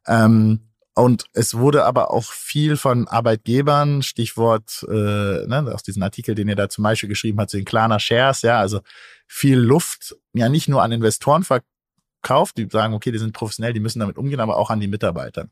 [0.08, 6.34] Ähm, und es wurde aber auch viel von Arbeitgebern, Stichwort äh, ne, aus diesem Artikel,
[6.34, 8.80] den ihr da zum Beispiel geschrieben hat, zu den Klarner Shares, ja, also
[9.28, 13.78] viel Luft, ja nicht nur an Investoren verkauft, die sagen, okay, die sind professionell, die
[13.78, 15.46] müssen damit umgehen, aber auch an die Mitarbeiter.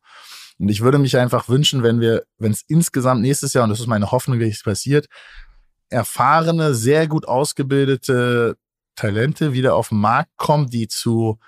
[0.59, 3.79] Und ich würde mich einfach wünschen, wenn wir, wenn es insgesamt nächstes Jahr, und das
[3.79, 5.07] ist meine Hoffnung, wie es passiert,
[5.91, 8.57] erfahrene, sehr gut ausgebildete
[8.95, 11.39] Talente wieder auf den Markt kommen, die zu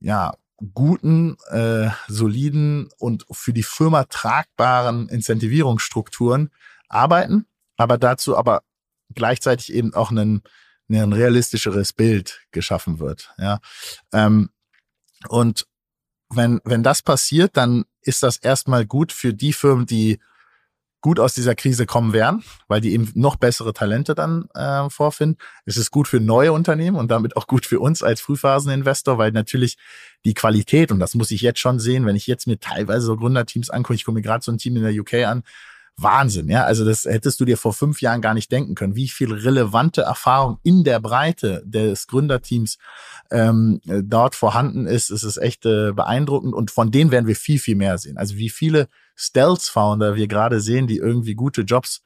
[0.00, 0.34] ja,
[0.74, 6.50] guten, äh, soliden und für die Firma tragbaren Incentivierungsstrukturen
[6.88, 8.62] arbeiten, aber dazu aber
[9.14, 10.42] gleichzeitig eben auch ein,
[10.88, 13.34] ein realistischeres Bild geschaffen wird.
[13.38, 13.60] Ja.
[14.12, 14.50] Ähm,
[15.28, 15.66] und
[16.28, 20.20] wenn, wenn das passiert, dann ist das erstmal gut für die Firmen, die
[21.02, 25.36] gut aus dieser Krise kommen werden, weil die eben noch bessere Talente dann äh, vorfinden.
[25.66, 29.32] Es ist gut für neue Unternehmen und damit auch gut für uns als Frühphaseninvestor, weil
[29.32, 29.76] natürlich
[30.24, 33.16] die Qualität, und das muss ich jetzt schon sehen, wenn ich jetzt mir teilweise so
[33.16, 35.42] Gründerteams angucke, ich gucke mir gerade so ein Team in der UK an,
[35.96, 36.64] Wahnsinn, ja.
[36.64, 40.02] Also das hättest du dir vor fünf Jahren gar nicht denken können, wie viel relevante
[40.02, 42.78] Erfahrung in der Breite des Gründerteams
[43.30, 45.10] ähm, dort vorhanden ist.
[45.10, 48.16] Es ist echt äh, beeindruckend und von denen werden wir viel, viel mehr sehen.
[48.16, 48.88] Also wie viele
[49.22, 52.02] Stealth-Founder wir gerade sehen, die irgendwie gute Jobs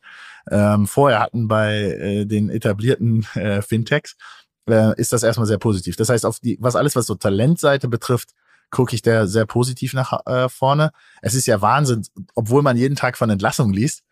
[0.51, 4.17] ähm, vorher hatten bei äh, den etablierten äh, Fintechs,
[4.69, 5.97] äh, ist das erstmal sehr positiv.
[5.97, 8.31] Das heißt, auf die, was alles, was so Talentseite betrifft,
[8.71, 10.91] gucke ich da sehr positiv nach äh, vorne.
[11.23, 12.03] Es ist ja Wahnsinn,
[12.35, 14.03] obwohl man jeden Tag von Entlassungen liest.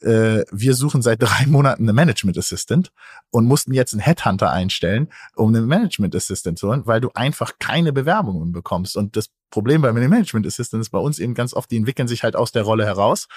[0.00, 2.92] Äh, wir suchen seit drei Monaten eine Management Assistant
[3.30, 7.52] und mussten jetzt einen Headhunter einstellen, um einen Management Assistant zu holen, weil du einfach
[7.58, 8.96] keine Bewerbungen bekommst.
[8.96, 12.24] Und das Problem bei Management Assistant ist bei uns eben ganz oft, die entwickeln sich
[12.24, 13.28] halt aus der Rolle heraus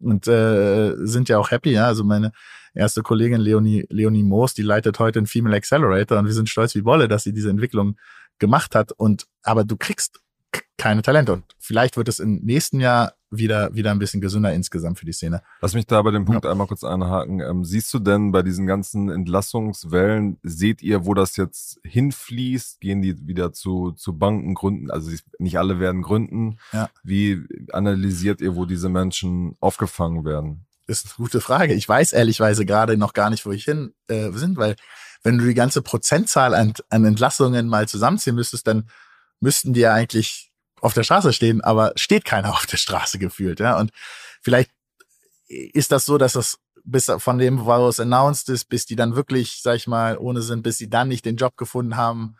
[0.00, 1.72] und äh, sind ja auch happy.
[1.72, 2.32] Ja, also meine
[2.72, 6.74] erste Kollegin Leonie Leonie Moos, die leitet heute einen Female Accelerator und wir sind stolz
[6.74, 7.96] wie Wolle, dass sie diese Entwicklung
[8.38, 8.92] gemacht hat.
[8.92, 10.18] Und aber du kriegst
[10.78, 11.32] keine Talente.
[11.32, 15.12] Und vielleicht wird es im nächsten Jahr wieder, wieder ein bisschen gesünder insgesamt für die
[15.12, 15.42] Szene.
[15.60, 16.50] Lass mich da bei dem Punkt ja.
[16.50, 17.40] einmal kurz einhaken.
[17.40, 22.80] Ähm, siehst du denn bei diesen ganzen Entlassungswellen, seht ihr, wo das jetzt hinfließt?
[22.80, 24.90] Gehen die wieder zu, zu Banken gründen?
[24.90, 26.58] Also nicht alle werden gründen.
[26.72, 26.88] Ja.
[27.02, 30.66] Wie analysiert ihr, wo diese Menschen aufgefangen werden?
[30.86, 31.74] Ist eine gute Frage.
[31.74, 34.76] Ich weiß ehrlichweise gerade noch gar nicht, wo ich hin äh, sind, weil
[35.24, 38.88] wenn du die ganze Prozentzahl an, an Entlassungen mal zusammenziehen müsstest, dann
[39.40, 43.60] müssten die ja eigentlich auf der Straße stehen, aber steht keiner auf der Straße gefühlt,
[43.60, 43.78] ja.
[43.78, 43.90] Und
[44.42, 44.70] vielleicht
[45.48, 49.16] ist das so, dass das bis von dem, wo es announced ist, bis die dann
[49.16, 52.36] wirklich, sag ich mal, ohne sind, bis sie dann nicht den Job gefunden haben,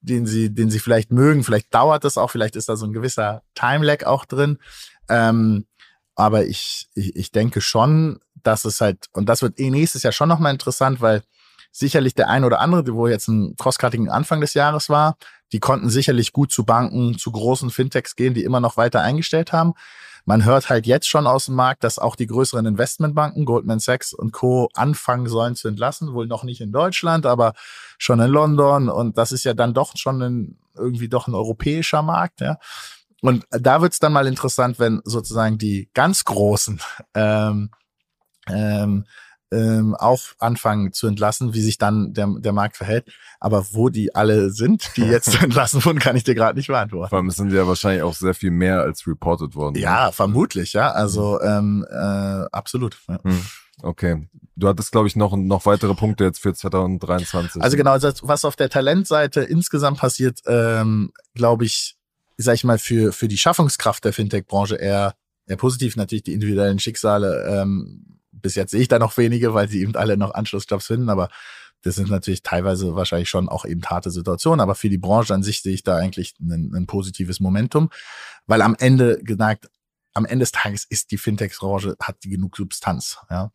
[0.00, 1.44] den sie, den sie vielleicht mögen.
[1.44, 4.58] Vielleicht dauert das auch, vielleicht ist da so ein gewisser Time-Lag auch drin.
[5.08, 5.66] Ähm,
[6.14, 10.12] aber ich, ich, ich denke schon, dass es halt, und das wird eh nächstes Jahr
[10.12, 11.22] schon nochmal interessant, weil
[11.70, 15.16] sicherlich der ein oder andere, wo jetzt ein crosscutting Anfang des Jahres war,
[15.52, 19.52] die konnten sicherlich gut zu Banken, zu großen Fintechs gehen, die immer noch weiter eingestellt
[19.52, 19.74] haben.
[20.24, 24.12] Man hört halt jetzt schon aus dem Markt, dass auch die größeren Investmentbanken, Goldman Sachs
[24.12, 24.68] und Co.
[24.74, 26.12] anfangen sollen zu entlassen.
[26.12, 27.54] Wohl noch nicht in Deutschland, aber
[27.98, 28.88] schon in London.
[28.88, 32.58] Und das ist ja dann doch schon ein, irgendwie doch ein europäischer Markt, ja.
[33.22, 36.80] Und da wird's dann mal interessant, wenn sozusagen die ganz großen
[37.14, 37.70] ähm,
[38.48, 39.04] ähm,
[39.52, 43.10] ähm, auch anfangen zu entlassen, wie sich dann der, der Markt verhält.
[43.40, 47.10] Aber wo die alle sind, die jetzt entlassen wurden, kann ich dir gerade nicht beantworten.
[47.10, 49.74] Vor allem sind ja wahrscheinlich auch sehr viel mehr als reported worden.
[49.74, 49.80] Ne?
[49.80, 50.12] Ja, ne?
[50.12, 50.90] vermutlich, ja.
[50.92, 51.94] Also ähm, äh,
[52.52, 52.98] absolut.
[53.08, 53.18] Ja.
[53.22, 53.40] Hm.
[53.82, 54.28] Okay.
[54.56, 57.62] Du hattest, glaube ich, noch, noch weitere Punkte jetzt für 2023.
[57.62, 61.96] Also genau, was auf der Talentseite insgesamt passiert, ähm, glaube ich,
[62.36, 65.14] sag ich mal, für, für die Schaffungskraft der Fintech-Branche eher,
[65.46, 65.96] eher positiv.
[65.96, 69.96] Natürlich die individuellen Schicksale ähm, bis jetzt sehe ich da noch wenige, weil sie eben
[69.96, 71.28] alle noch Anschlussjobs finden, aber
[71.82, 75.42] das sind natürlich teilweise wahrscheinlich schon auch eben harte Situationen, aber für die Branche an
[75.42, 77.90] sich sehe ich da eigentlich ein, ein positives Momentum,
[78.46, 79.70] weil am Ende gesagt,
[80.12, 83.50] am Ende des Tages ist die Fintech-Branche, hat die genug Substanz, ja.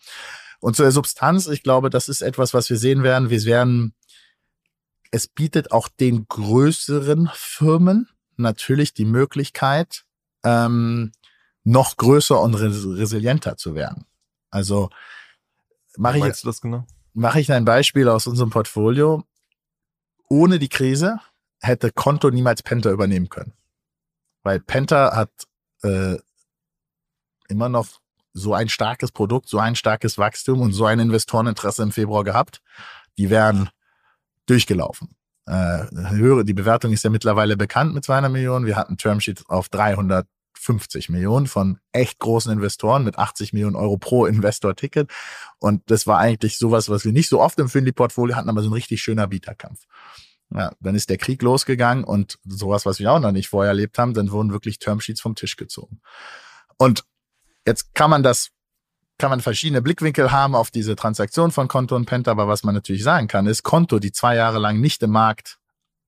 [0.59, 3.29] Und zu der Substanz, ich glaube, das ist etwas, was wir sehen werden.
[3.29, 3.93] Wir werden,
[5.11, 10.05] es bietet auch den größeren Firmen natürlich die Möglichkeit,
[10.43, 11.11] ähm,
[11.63, 14.05] noch größer und resilienter zu werden.
[14.55, 14.89] Also
[15.97, 16.87] mache ich, du das genau?
[17.13, 19.25] mache ich ein Beispiel aus unserem Portfolio.
[20.29, 21.19] Ohne die Krise
[21.59, 23.53] hätte Konto niemals Penta übernehmen können.
[24.43, 25.31] Weil Penta hat
[25.83, 26.17] äh,
[27.49, 27.87] immer noch
[28.31, 32.61] so ein starkes Produkt, so ein starkes Wachstum und so ein Investoreninteresse im Februar gehabt.
[33.17, 33.69] Die wären
[34.45, 35.15] durchgelaufen.
[35.47, 38.65] Äh, höhere, die Bewertung ist ja mittlerweile bekannt mit 200 Millionen.
[38.65, 40.25] Wir hatten Termsheet auf 300
[40.65, 45.09] 50 Millionen von echt großen Investoren mit 80 Millionen Euro pro Investor-Ticket.
[45.59, 48.69] Und das war eigentlich sowas, was wir nicht so oft im Finley-Portfolio hatten, aber so
[48.69, 49.85] ein richtig schöner Bieterkampf.
[50.53, 53.97] Ja, dann ist der Krieg losgegangen und sowas, was wir auch noch nicht vorher erlebt
[53.97, 56.01] haben, dann wurden wirklich Termsheets vom Tisch gezogen.
[56.77, 57.03] Und
[57.65, 58.49] jetzt kann man das,
[59.17, 62.75] kann man verschiedene Blickwinkel haben auf diese Transaktion von Konto und Penta, aber was man
[62.75, 65.57] natürlich sagen kann, ist Konto, die zwei Jahre lang nicht im Markt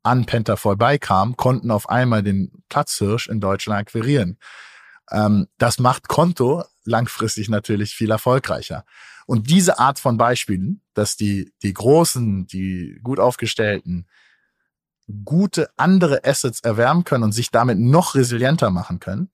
[0.03, 4.37] an Penta vorbeikam, konnten auf einmal den Platzhirsch in Deutschland akquirieren.
[5.11, 8.85] Ähm, das macht Konto langfristig natürlich viel erfolgreicher.
[9.25, 14.07] Und diese Art von Beispielen, dass die, die Großen, die gut aufgestellten,
[15.25, 19.29] gute andere Assets erwärmen können und sich damit noch resilienter machen können,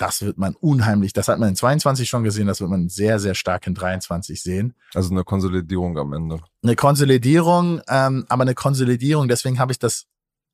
[0.00, 3.18] das wird man unheimlich, das hat man in 22 schon gesehen, das wird man sehr,
[3.18, 4.74] sehr stark in 23 sehen.
[4.94, 6.40] Also eine Konsolidierung am Ende.
[6.62, 10.06] Eine Konsolidierung, ähm, aber eine Konsolidierung, deswegen habe ich das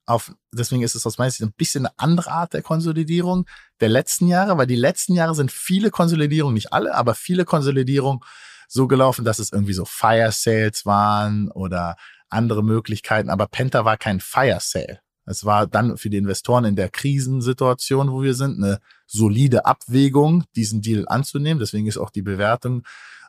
[0.04, 3.46] auf, deswegen ist es aus meiner Sicht ein bisschen eine andere Art der Konsolidierung
[3.80, 8.20] der letzten Jahre, weil die letzten Jahre sind viele Konsolidierungen, nicht alle, aber viele Konsolidierungen
[8.68, 11.96] so gelaufen, dass es irgendwie so Fire Sales waren oder
[12.28, 15.00] andere Möglichkeiten, aber Penta war kein Fire Sale.
[15.26, 20.44] Es war dann für die Investoren in der Krisensituation, wo wir sind, eine solide Abwägung,
[20.54, 21.58] diesen Deal anzunehmen.
[21.58, 22.82] Deswegen ist auch die Bewertung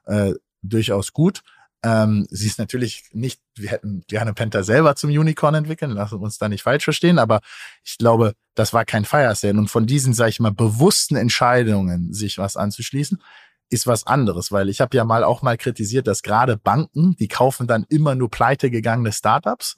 [0.06, 1.42] äh, durchaus gut.
[1.84, 6.38] Ähm, sie ist natürlich nicht, wir hätten gerne Penta selber zum Unicorn entwickeln, lassen uns
[6.38, 7.42] da nicht falsch verstehen, aber
[7.84, 9.58] ich glaube, das war kein Fire Sale.
[9.58, 13.22] Und von diesen, sage ich mal, bewussten Entscheidungen, sich was anzuschließen,
[13.70, 17.28] ist was anderes, weil ich habe ja mal auch mal kritisiert, dass gerade Banken, die
[17.28, 19.78] kaufen dann immer nur pleite gegangene Startups.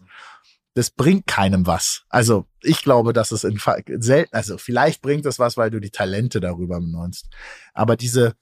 [0.75, 2.03] Das bringt keinem was.
[2.10, 3.60] Also ich glaube, dass es in
[3.99, 7.29] selten, also vielleicht bringt es was, weil du die Talente darüber benutzt.
[7.73, 8.36] Aber diese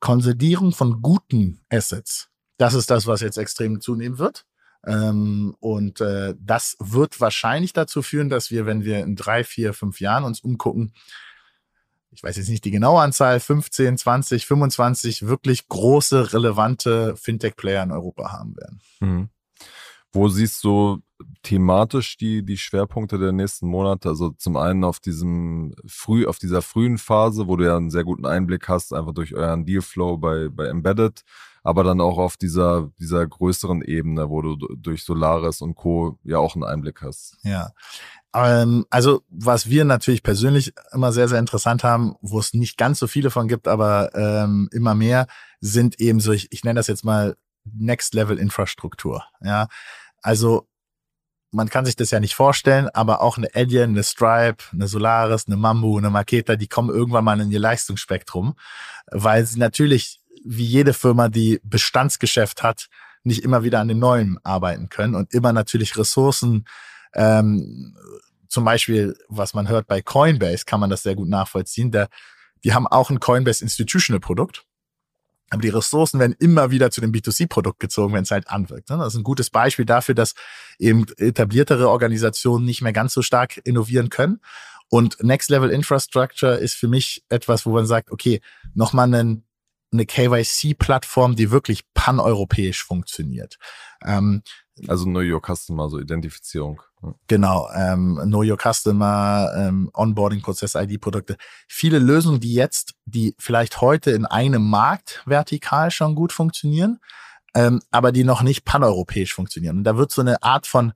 [0.00, 4.46] Konsolidierung von guten Assets, das ist das, was jetzt extrem zunehmen wird.
[4.84, 9.74] Ähm, und äh, das wird wahrscheinlich dazu führen, dass wir, wenn wir in drei, vier,
[9.74, 10.92] fünf Jahren uns umgucken,
[12.12, 17.90] ich weiß jetzt nicht die genaue Anzahl, 15, 20, 25 wirklich große, relevante Fintech-Player in
[17.90, 18.80] Europa haben werden.
[19.00, 19.28] Mhm.
[20.12, 21.00] Wo siehst du
[21.42, 24.10] thematisch die, die Schwerpunkte der nächsten Monate?
[24.10, 28.04] Also zum einen auf diesem früh, auf dieser frühen Phase, wo du ja einen sehr
[28.04, 31.22] guten Einblick hast, einfach durch euren Dealflow bei, bei Embedded,
[31.62, 36.18] aber dann auch auf dieser, dieser größeren Ebene, wo du durch Solaris und Co.
[36.24, 37.38] ja auch einen Einblick hast.
[37.42, 37.70] Ja.
[38.34, 42.98] Ähm, also, was wir natürlich persönlich immer sehr, sehr interessant haben, wo es nicht ganz
[42.98, 45.26] so viele von gibt, aber ähm, immer mehr,
[45.60, 49.24] sind eben so, ich, ich nenne das jetzt mal Next Level Infrastruktur.
[49.42, 49.68] Ja,
[50.20, 50.68] also
[51.50, 55.46] man kann sich das ja nicht vorstellen, aber auch eine Alien, eine Stripe, eine Solaris,
[55.46, 58.54] eine Mambu, eine Maketa, die kommen irgendwann mal in ihr Leistungsspektrum,
[59.10, 62.88] weil sie natürlich, wie jede Firma, die Bestandsgeschäft hat,
[63.22, 66.64] nicht immer wieder an dem Neuen arbeiten können und immer natürlich Ressourcen
[67.14, 67.94] ähm,
[68.48, 71.90] zum Beispiel, was man hört bei Coinbase, kann man das sehr gut nachvollziehen.
[71.90, 72.08] Der,
[72.64, 74.66] die haben auch ein Coinbase Institutional Produkt.
[75.52, 78.88] Aber die Ressourcen werden immer wieder zu dem B2C-Produkt gezogen, wenn es halt anwirkt.
[78.88, 78.96] Ne?
[78.96, 80.34] Das ist ein gutes Beispiel dafür, dass
[80.78, 84.40] eben etabliertere Organisationen nicht mehr ganz so stark innovieren können.
[84.88, 88.40] Und Next Level Infrastructure ist für mich etwas, wo man sagt, okay,
[88.72, 89.44] nochmal einen
[89.92, 93.58] eine KYC-Plattform, die wirklich paneuropäisch funktioniert.
[94.04, 94.42] Ähm,
[94.88, 96.80] also Know Your Customer, so Identifizierung.
[97.26, 101.36] Genau, ähm, Know Your Customer, ähm, Onboarding-Prozess, ID-Produkte.
[101.68, 107.00] Viele Lösungen, die jetzt, die vielleicht heute in einem Markt vertikal schon gut funktionieren,
[107.54, 109.78] ähm, aber die noch nicht paneuropäisch funktionieren.
[109.78, 110.92] Und da wird so eine Art von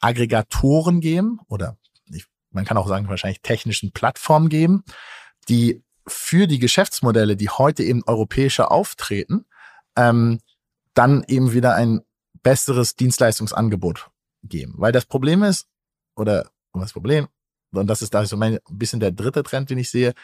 [0.00, 1.76] Aggregatoren geben oder
[2.10, 4.84] ich, man kann auch sagen wahrscheinlich technischen Plattformen geben,
[5.48, 9.46] die für die Geschäftsmodelle, die heute eben europäischer auftreten,
[9.96, 10.40] ähm,
[10.94, 12.02] dann eben wieder ein
[12.42, 14.10] besseres Dienstleistungsangebot
[14.42, 14.74] geben.
[14.78, 15.66] Weil das Problem ist,
[16.16, 17.28] oder das Problem,
[17.72, 20.14] und das ist da so mein, ein bisschen der dritte Trend, den ich sehe,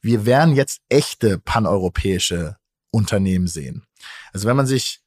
[0.00, 2.56] wir werden jetzt echte paneuropäische
[2.90, 3.86] Unternehmen sehen.
[4.32, 5.03] Also wenn man sich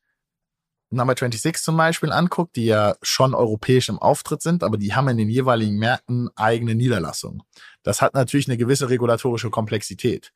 [0.90, 5.10] Number 26 zum Beispiel anguckt, die ja schon europäisch im Auftritt sind, aber die haben
[5.10, 7.44] in den jeweiligen Märkten eigene Niederlassungen.
[7.84, 10.32] Das hat natürlich eine gewisse regulatorische Komplexität.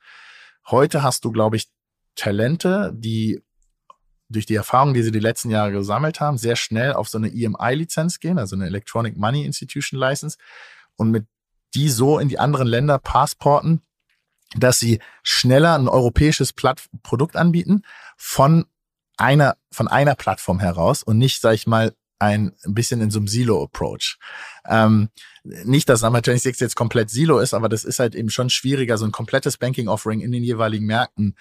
[0.68, 1.70] Heute hast du, glaube ich,
[2.16, 3.42] Talente, die
[4.28, 7.30] durch die Erfahrung, die sie die letzten Jahre gesammelt haben, sehr schnell auf so eine
[7.30, 10.38] EMI-Lizenz gehen, also eine Electronic Money Institution License,
[10.96, 11.26] und mit
[11.74, 13.82] die so in die anderen Länder passporten,
[14.56, 17.84] dass sie schneller ein europäisches Platt Produkt anbieten
[18.18, 18.66] von
[19.22, 23.28] einer, von einer Plattform heraus und nicht, sag ich mal, ein bisschen in so einem
[23.28, 24.18] Silo-Approach.
[24.68, 25.10] Ähm,
[25.44, 28.98] nicht, dass Number 26 jetzt komplett Silo ist, aber das ist halt eben schon schwieriger,
[29.00, 31.36] so ein komplettes Banking-Offering in den jeweiligen Märkten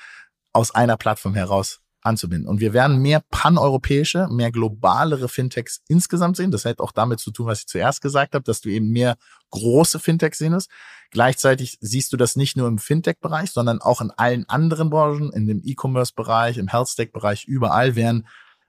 [0.53, 2.49] aus einer Plattform heraus anzubinden.
[2.49, 6.51] Und wir werden mehr paneuropäische, mehr globalere Fintechs insgesamt sehen.
[6.51, 9.17] Das hat auch damit zu tun, was ich zuerst gesagt habe, dass du eben mehr
[9.51, 10.71] große Fintechs sehen wirst.
[11.11, 15.47] Gleichzeitig siehst du das nicht nur im Fintech-Bereich, sondern auch in allen anderen Branchen, in
[15.47, 18.27] dem E-Commerce-Bereich, im Health-Tech-Bereich, überall werden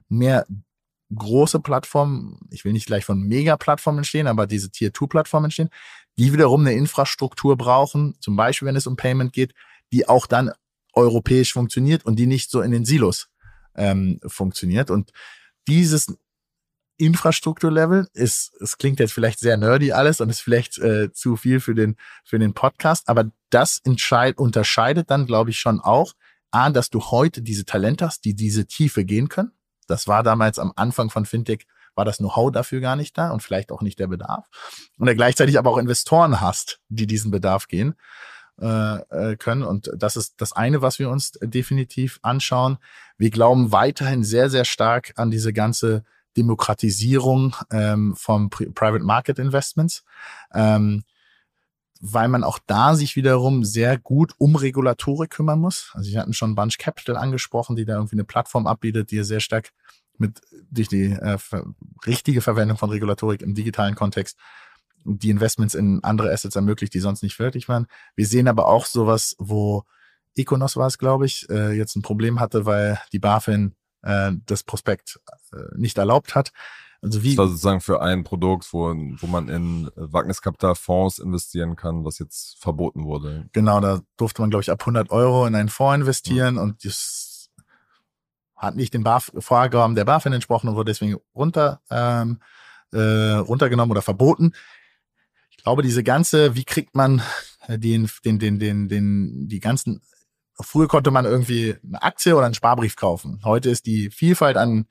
[0.08, 0.46] mehr
[1.14, 5.70] große Plattformen, ich will nicht gleich von Mega-Plattformen entstehen, aber diese Tier-2-Plattformen entstehen,
[6.18, 9.54] die wiederum eine Infrastruktur brauchen, zum Beispiel wenn es um Payment geht,
[9.92, 10.50] die auch dann
[10.92, 13.28] europäisch funktioniert und die nicht so in den Silos
[13.74, 14.90] ähm, funktioniert.
[14.90, 15.12] Und
[15.66, 16.14] dieses
[16.98, 21.60] Infrastrukturlevel ist, es klingt jetzt vielleicht sehr nerdy alles und ist vielleicht äh, zu viel
[21.60, 26.12] für den, für den Podcast, aber das entscheid, unterscheidet dann, glaube ich, schon auch,
[26.50, 29.52] A, dass du heute diese Talente hast, die diese Tiefe gehen können.
[29.86, 33.42] Das war damals am Anfang von Fintech, war das Know-how dafür gar nicht da und
[33.42, 34.46] vielleicht auch nicht der Bedarf.
[34.98, 37.94] Und er gleichzeitig aber auch Investoren hast, die diesen Bedarf gehen
[38.62, 39.64] äh, äh, können.
[39.64, 42.78] Und das ist das eine, was wir uns definitiv anschauen.
[43.18, 46.04] Wir glauben weiterhin sehr, sehr stark an diese ganze
[46.36, 50.04] Demokratisierung ähm, vom Private Market Investments.
[50.54, 51.02] Ähm,
[52.04, 55.92] weil man auch da sich wiederum sehr gut um Regulatorik kümmern muss.
[55.94, 59.38] Also ich hatten schon Bunch Capital angesprochen, die da irgendwie eine Plattform abbietet, die sehr
[59.38, 59.70] stark
[60.18, 60.40] mit
[60.70, 61.38] durch die äh,
[62.04, 64.36] richtige Verwendung von Regulatorik im digitalen Kontext
[65.04, 67.86] die Investments in andere Assets ermöglicht, die sonst nicht fertig waren.
[68.14, 69.84] Wir sehen aber auch sowas, wo
[70.36, 74.62] Econos war es, glaube ich, äh, jetzt ein Problem hatte, weil die BaFin äh, das
[74.62, 75.20] Prospekt
[75.52, 76.52] äh, nicht erlaubt hat.
[77.02, 77.30] Also wie?
[77.30, 82.56] Das war sozusagen für ein Produkt, wo, wo man in Wagniskapitalfonds investieren kann, was jetzt
[82.60, 83.48] verboten wurde.
[83.52, 86.62] Genau, da durfte man, glaube ich, ab 100 Euro in einen Fonds investieren ja.
[86.62, 87.50] und das
[88.56, 92.38] hat nicht den Vorgaben der BaFin entsprochen und wurde deswegen runter, ähm,
[92.92, 94.52] äh, runtergenommen oder verboten
[95.62, 97.22] glaube, diese ganze, wie kriegt man
[97.68, 100.02] den, den, den, den, den, die ganzen,
[100.60, 103.40] früher konnte man irgendwie eine Aktie oder einen Sparbrief kaufen.
[103.44, 104.86] Heute ist die Vielfalt an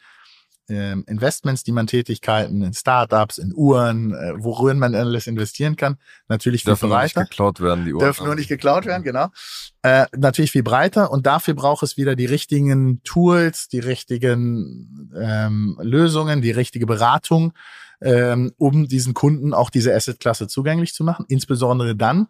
[0.70, 5.98] ähm, Investments, die man Tätigkeiten in Startups, in Uhren, äh, worin man alles investieren kann,
[6.30, 7.26] natürlich viel Dürfen breiter.
[7.26, 8.06] Dürfen nur nicht geklaut werden, die Uhren.
[8.06, 9.28] Dürfen nur nicht geklaut werden, genau.
[9.82, 15.78] Äh, natürlich viel breiter und dafür braucht es wieder die richtigen Tools, die richtigen ähm,
[15.82, 17.54] Lösungen, die richtige Beratung
[18.02, 21.26] ähm, um diesen Kunden auch diese Assetklasse zugänglich zu machen.
[21.28, 22.28] Insbesondere dann,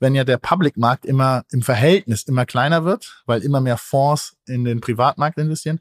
[0.00, 4.64] wenn ja der Public-Markt immer im Verhältnis immer kleiner wird, weil immer mehr Fonds in
[4.64, 5.80] den Privatmarkt investieren.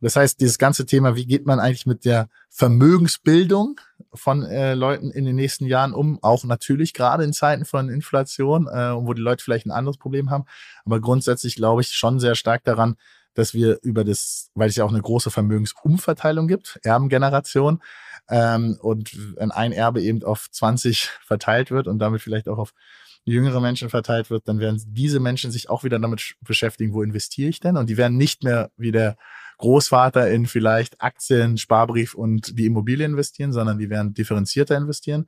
[0.00, 3.80] Das heißt, dieses ganze Thema, wie geht man eigentlich mit der Vermögensbildung
[4.14, 8.68] von äh, Leuten in den nächsten Jahren um, auch natürlich gerade in Zeiten von Inflation,
[8.68, 10.44] äh, wo die Leute vielleicht ein anderes Problem haben.
[10.84, 12.96] Aber grundsätzlich glaube ich schon sehr stark daran,
[13.38, 17.80] dass wir über das, weil es ja auch eine große Vermögensumverteilung gibt, Erbengeneration,
[18.28, 22.74] ähm, und wenn ein Erbe eben auf 20 verteilt wird und damit vielleicht auch auf
[23.24, 27.48] jüngere Menschen verteilt wird, dann werden diese Menschen sich auch wieder damit beschäftigen, wo investiere
[27.48, 27.76] ich denn?
[27.76, 29.16] Und die werden nicht mehr wie der
[29.58, 35.26] Großvater in vielleicht Aktien, Sparbrief und die Immobilie investieren, sondern die werden differenzierter investieren.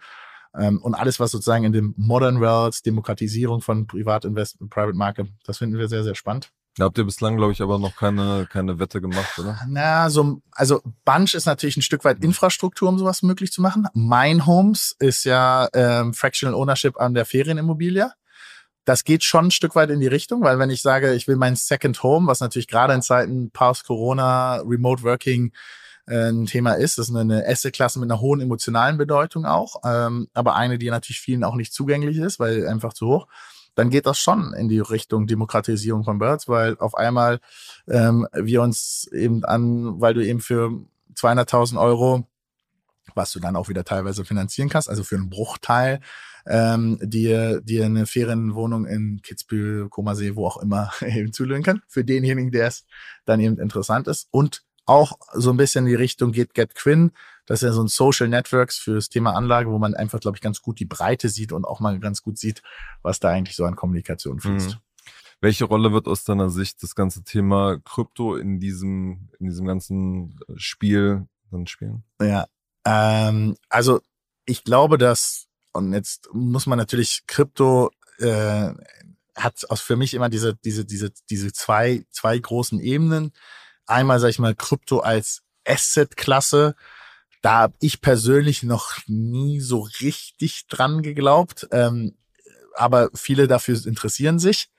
[0.54, 5.58] Ähm, und alles, was sozusagen in dem Modern World, Demokratisierung von Privatinvestment, Private Market, das
[5.58, 6.52] finden wir sehr, sehr spannend.
[6.80, 9.58] Da habt ihr bislang, glaube ich, aber noch keine, keine Wette gemacht, oder?
[9.68, 12.24] Na, so, also Bunch ist natürlich ein Stück weit mhm.
[12.24, 13.86] Infrastruktur, um sowas möglich zu machen.
[13.92, 18.10] Mein Homes ist ja ähm, Fractional Ownership an der Ferienimmobilie.
[18.86, 21.36] Das geht schon ein Stück weit in die Richtung, weil wenn ich sage, ich will
[21.36, 25.52] mein Second Home, was natürlich gerade in Zeiten Post-Corona, Remote Working
[26.06, 30.28] äh, ein Thema ist, das ist eine Asset-Klasse mit einer hohen emotionalen Bedeutung auch, ähm,
[30.32, 33.26] aber eine, die natürlich vielen auch nicht zugänglich ist, weil einfach zu hoch
[33.74, 37.40] dann geht das schon in die Richtung Demokratisierung von Birds, weil auf einmal
[37.88, 40.70] ähm, wir uns eben an, weil du eben für
[41.14, 42.26] 200.000 Euro,
[43.14, 46.00] was du dann auch wieder teilweise finanzieren kannst, also für einen Bruchteil,
[46.46, 52.04] ähm, dir, dir eine Ferienwohnung in Kitzbühel, Komasee, wo auch immer eben zulösen kann, für
[52.04, 52.84] denjenigen, der es
[53.24, 54.28] dann eben interessant ist.
[54.30, 57.12] Und auch so ein bisschen in die Richtung geht Get Quinn,
[57.46, 60.40] das ist ja so ein Social Networks fürs Thema Anlage, wo man einfach, glaube ich,
[60.40, 62.62] ganz gut die Breite sieht und auch mal ganz gut sieht,
[63.02, 64.70] was da eigentlich so an Kommunikation fließt.
[64.70, 64.80] Mhm.
[65.40, 70.38] Welche Rolle wird aus deiner Sicht das ganze Thema Krypto in diesem, in diesem ganzen
[70.56, 72.04] Spiel dann spielen?
[72.20, 72.46] Ja,
[72.84, 74.00] ähm, also
[74.44, 78.74] ich glaube, dass, und jetzt muss man natürlich Krypto äh,
[79.34, 83.32] hat aus für mich immer diese, diese, diese, diese zwei, zwei großen Ebenen.
[83.90, 86.74] Einmal, sage ich mal, Krypto als Asset-Klasse,
[87.42, 91.68] da habe ich persönlich noch nie so richtig dran geglaubt.
[91.72, 92.16] Ähm,
[92.74, 94.70] aber viele dafür interessieren sich.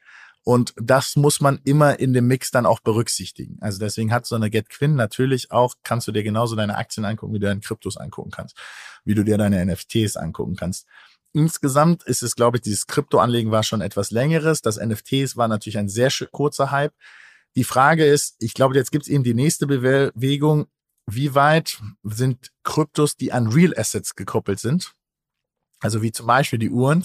[0.43, 3.57] Und das muss man immer in dem Mix dann auch berücksichtigen.
[3.61, 7.33] Also deswegen hat so eine GetQuinn natürlich auch, kannst du dir genauso deine Aktien angucken,
[7.33, 8.57] wie du deine Kryptos angucken kannst,
[9.03, 10.87] wie du dir deine NFTs angucken kannst.
[11.33, 14.61] Insgesamt ist es, glaube ich, dieses Krypto-Anlegen war schon etwas längeres.
[14.61, 16.93] Das NFTs war natürlich ein sehr kurzer Hype.
[17.55, 20.67] Die Frage ist, ich glaube, jetzt gibt es eben die nächste Bewegung,
[21.05, 24.93] wie weit sind Kryptos, die an Real Assets gekoppelt sind?
[25.81, 27.03] Also wie zum Beispiel die Uhren.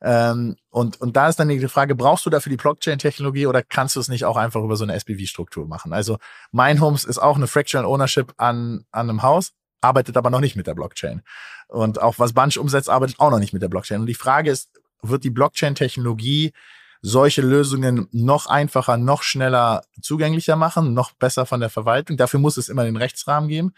[0.00, 3.96] Ähm, und, und da ist dann die Frage, brauchst du dafür die Blockchain-Technologie oder kannst
[3.96, 5.92] du es nicht auch einfach über so eine SPV-Struktur machen?
[5.92, 6.18] Also
[6.50, 10.56] mein Homes ist auch eine Fractional Ownership an, an einem Haus, arbeitet aber noch nicht
[10.56, 11.22] mit der Blockchain.
[11.68, 14.00] Und auch was Bunch umsetzt, arbeitet auch noch nicht mit der Blockchain.
[14.00, 14.70] Und die Frage ist,
[15.02, 16.52] wird die Blockchain-Technologie
[17.00, 22.16] solche Lösungen noch einfacher, noch schneller zugänglicher machen, noch besser von der Verwaltung.
[22.16, 23.72] Dafür muss es immer den Rechtsrahmen geben.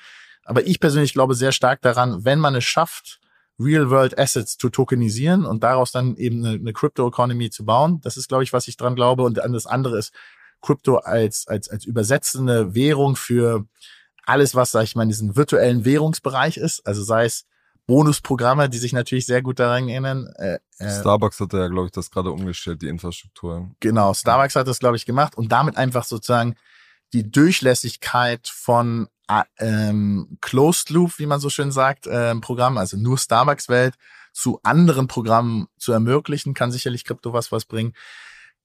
[0.45, 3.21] Aber ich persönlich glaube sehr stark daran, wenn man es schafft,
[3.59, 8.01] Real-World Assets zu tokenisieren und daraus dann eben eine, eine Crypto-Economy zu bauen.
[8.03, 9.23] Das ist, glaube ich, was ich dran glaube.
[9.23, 10.15] Und das andere ist,
[10.63, 13.67] Crypto als, als, als übersetzende Währung für
[14.25, 16.87] alles, was, sag ich mal, in diesem virtuellen Währungsbereich ist.
[16.87, 17.47] Also sei es
[17.91, 20.33] Bonusprogramme, die sich natürlich sehr gut daran erinnern.
[20.37, 23.69] Äh, äh, Starbucks hat ja, glaube ich, das gerade umgestellt, die Infrastruktur.
[23.81, 26.55] Genau, Starbucks hat das, glaube ich, gemacht und damit einfach sozusagen
[27.13, 32.97] die Durchlässigkeit von äh, ähm, Closed Loop, wie man so schön sagt, äh, Programm, also
[32.97, 33.97] nur Starbucks-Welt,
[34.33, 37.95] zu anderen Programmen zu ermöglichen, kann sicherlich Krypto was was bringen.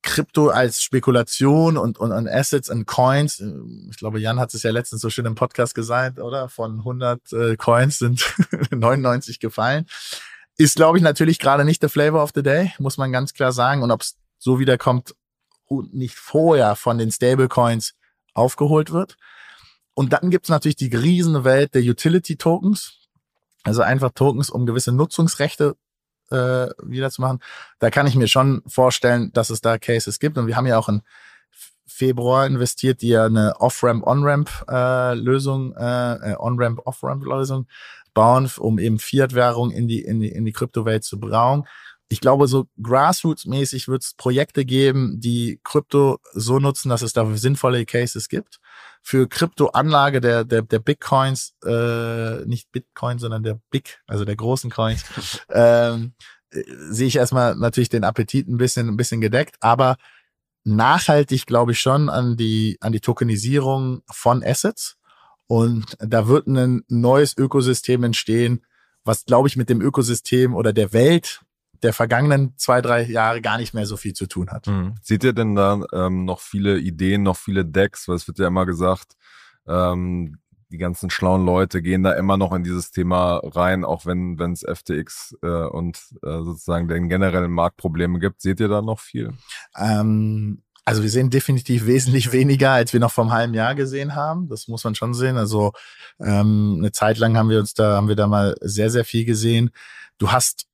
[0.06, 3.44] Krypto als Spekulation und, und an Assets und Coins.
[3.90, 6.48] Ich glaube, Jan hat es ja letztens so schön im Podcast gesagt, oder?
[6.48, 8.24] Von 100 äh, Coins sind
[8.72, 9.86] 99 gefallen.
[10.58, 13.52] Ist, glaube ich, natürlich gerade nicht der Flavor of the Day, muss man ganz klar
[13.52, 13.84] sagen.
[13.84, 15.16] Und ob es so wiederkommt
[15.66, 17.96] und nicht vorher von den Stablecoins
[18.34, 19.18] aufgeholt wird.
[19.96, 22.94] Und dann gibt es natürlich die riesige Welt der Utility Tokens.
[23.64, 25.76] Also einfach Tokens, um gewisse Nutzungsrechte
[26.32, 27.40] äh, wieder zu machen.
[27.80, 30.38] Da kann ich mir schon vorstellen, dass es da Cases gibt.
[30.38, 31.02] Und wir haben ja auch in
[31.88, 37.68] Februar investiert, die ja eine Off-Ramp, On-Ramp-Lösung, äh, äh, On-Ramp, Off-Ramp-Lösung
[38.14, 41.66] bauen, um eben Fiat-Währung in die, in die, in die Kryptowelt zu brauen.
[42.16, 47.38] Ich glaube, so Grassroots-mäßig wird es Projekte geben, die Krypto so nutzen, dass es dafür
[47.38, 48.62] sinnvolle Cases gibt
[49.02, 54.72] für Kryptoanlage der, der, der Bitcoins, äh, nicht Bitcoin, sondern der Big, also der großen
[54.72, 55.04] Coins,
[55.50, 56.14] ähm,
[56.52, 59.98] äh, sehe ich erstmal natürlich den Appetit ein bisschen, ein bisschen gedeckt, aber
[60.64, 64.96] nachhaltig glaube ich schon an die, an die Tokenisierung von Assets.
[65.48, 68.66] Und da wird ein neues Ökosystem entstehen,
[69.04, 71.42] was, glaube ich, mit dem Ökosystem oder der Welt
[71.84, 74.68] der vergangenen zwei, drei Jahre gar nicht mehr so viel zu tun hat.
[74.68, 74.96] Mhm.
[75.02, 78.08] Seht ihr denn da ähm, noch viele Ideen, noch viele Decks?
[78.08, 79.14] Weil es wird ja immer gesagt,
[79.68, 80.38] ähm,
[80.70, 84.62] die ganzen schlauen Leute gehen da immer noch in dieses Thema rein, auch wenn es
[84.62, 88.42] FTX äh, und äh, sozusagen den generellen Marktprobleme gibt.
[88.42, 89.34] Seht ihr da noch viel?
[89.78, 94.50] Ähm, also wir sehen definitiv wesentlich weniger, als wir noch vom halben Jahr gesehen haben.
[94.50, 95.38] Das muss man schon sehen.
[95.38, 95.74] Also
[96.20, 99.26] ähm, eine Zeit lang haben wir uns da, haben wir da mal sehr, sehr viel
[99.26, 99.72] gesehen.
[100.18, 100.68] Du hast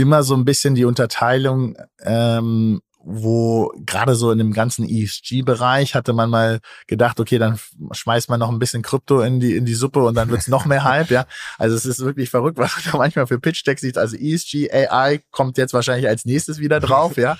[0.00, 2.80] immer so ein bisschen die Unterteilung, ähm,
[3.10, 7.58] wo gerade so in dem ganzen ESG-Bereich hatte man mal gedacht, okay, dann
[7.90, 10.66] schmeißt man noch ein bisschen Krypto in die in die Suppe und dann wird's noch
[10.66, 11.26] mehr Hype, ja.
[11.56, 13.96] Also es ist wirklich verrückt, was man da manchmal für Pitch-Decks sieht.
[13.96, 17.38] Also ESG, AI kommt jetzt wahrscheinlich als nächstes wieder drauf, ja.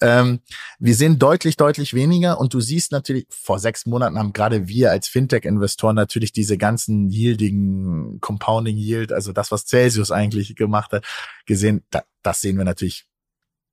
[0.00, 0.40] Ähm,
[0.80, 4.90] wir sehen deutlich, deutlich weniger und du siehst natürlich, vor sechs Monaten haben gerade wir
[4.90, 11.04] als Fintech-Investoren natürlich diese ganzen yieldigen Compounding Yield, also das, was Celsius eigentlich gemacht hat,
[11.46, 11.84] gesehen.
[11.90, 13.06] Da, das sehen wir natürlich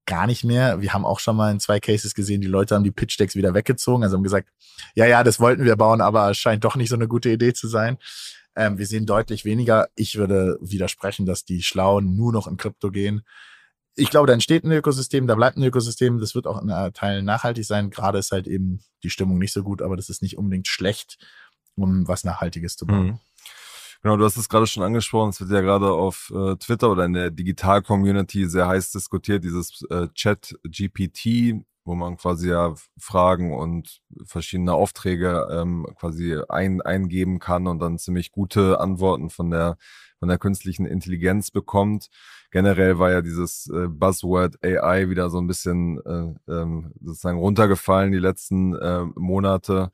[0.05, 0.81] gar nicht mehr.
[0.81, 3.35] Wir haben auch schon mal in zwei Cases gesehen, die Leute haben die Pitch Decks
[3.35, 4.49] wieder weggezogen, also haben gesagt,
[4.95, 7.53] ja, ja, das wollten wir bauen, aber es scheint doch nicht so eine gute Idee
[7.53, 7.97] zu sein.
[8.55, 9.87] Ähm, wir sehen deutlich weniger.
[9.95, 13.21] Ich würde widersprechen, dass die Schlauen nur noch in Krypto gehen.
[13.95, 17.25] Ich glaube, da entsteht ein Ökosystem, da bleibt ein Ökosystem, das wird auch in Teilen
[17.25, 17.89] nachhaltig sein.
[17.89, 21.17] Gerade ist halt eben die Stimmung nicht so gut, aber das ist nicht unbedingt schlecht,
[21.75, 23.05] um was Nachhaltiges zu bauen.
[23.05, 23.19] Mhm.
[24.03, 27.05] Genau, du hast es gerade schon angesprochen, es wird ja gerade auf äh, Twitter oder
[27.05, 34.01] in der Digital-Community sehr heiß diskutiert, dieses äh, Chat-GPT, wo man quasi ja Fragen und
[34.25, 39.77] verschiedene Aufträge ähm, quasi ein, eingeben kann und dann ziemlich gute Antworten von der
[40.21, 42.09] von der künstlichen Intelligenz bekommt.
[42.51, 48.11] Generell war ja dieses äh, Buzzword AI wieder so ein bisschen äh, ähm, sozusagen runtergefallen
[48.11, 49.91] die letzten äh, Monate.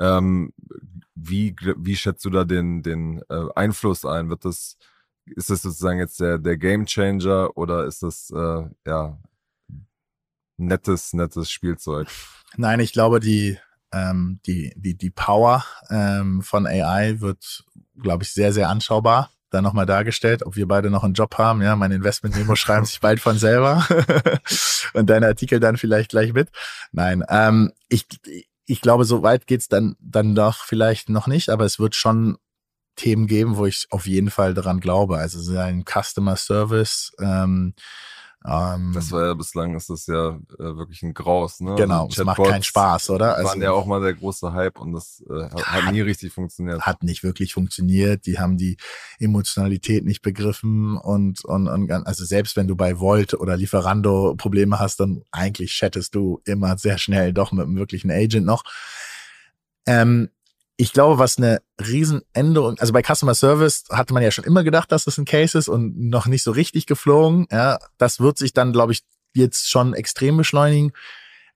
[0.00, 0.52] Ähm,
[1.14, 4.30] wie, wie schätzt du da den, den äh, Einfluss ein?
[4.30, 4.76] Wird das,
[5.26, 9.18] ist das sozusagen jetzt der, der Game Changer oder ist das äh, ja
[10.56, 12.08] nettes, nettes Spielzeug?
[12.56, 13.58] Nein, ich glaube, die,
[13.92, 17.64] ähm, die, die, die Power ähm, von AI wird,
[18.00, 21.60] glaube ich, sehr, sehr anschaubar da nochmal dargestellt, ob wir beide noch einen Job haben.
[21.60, 23.86] Ja, mein Investment-Memo schreiben sich bald von selber
[24.94, 26.50] und deine Artikel dann vielleicht gleich mit.
[26.92, 28.06] Nein, ähm, ich,
[28.70, 32.38] ich glaube, so weit geht's dann, dann doch vielleicht noch nicht, aber es wird schon
[32.94, 35.18] Themen geben, wo ich auf jeden Fall daran glaube.
[35.18, 37.74] Also sein Customer Service, ähm,
[38.46, 41.74] ähm, das war ja bislang ist das ja äh, wirklich ein Graus, ne?
[41.74, 43.36] Genau, also es macht keinen Spaß, oder?
[43.36, 46.32] Also, waren ja auch mal der große Hype und das äh, hat, hat, nie richtig
[46.32, 46.80] funktioniert.
[46.80, 48.24] Hat nicht wirklich funktioniert.
[48.24, 48.78] Die haben die
[49.18, 54.78] Emotionalität nicht begriffen und, und, und also selbst wenn du bei Volt oder Lieferando Probleme
[54.78, 58.64] hast, dann eigentlich chattest du immer sehr schnell doch mit einem wirklichen Agent noch.
[59.86, 60.30] Ähm,
[60.80, 64.90] ich glaube, was eine Riesenänderung, also bei Customer Service hatte man ja schon immer gedacht,
[64.90, 67.46] dass das ein Case ist und noch nicht so richtig geflogen.
[67.52, 69.02] Ja, das wird sich dann, glaube ich,
[69.34, 70.92] jetzt schon extrem beschleunigen.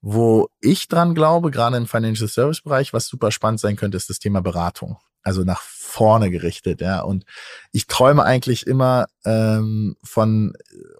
[0.02, 4.10] Wo ich dran glaube, gerade im Financial Service Bereich, was super spannend sein könnte, ist
[4.10, 4.98] das Thema Beratung.
[5.22, 7.00] Also nach vorne gerichtet, ja.
[7.00, 7.24] Und
[7.72, 10.52] ich träume eigentlich immer ähm, von,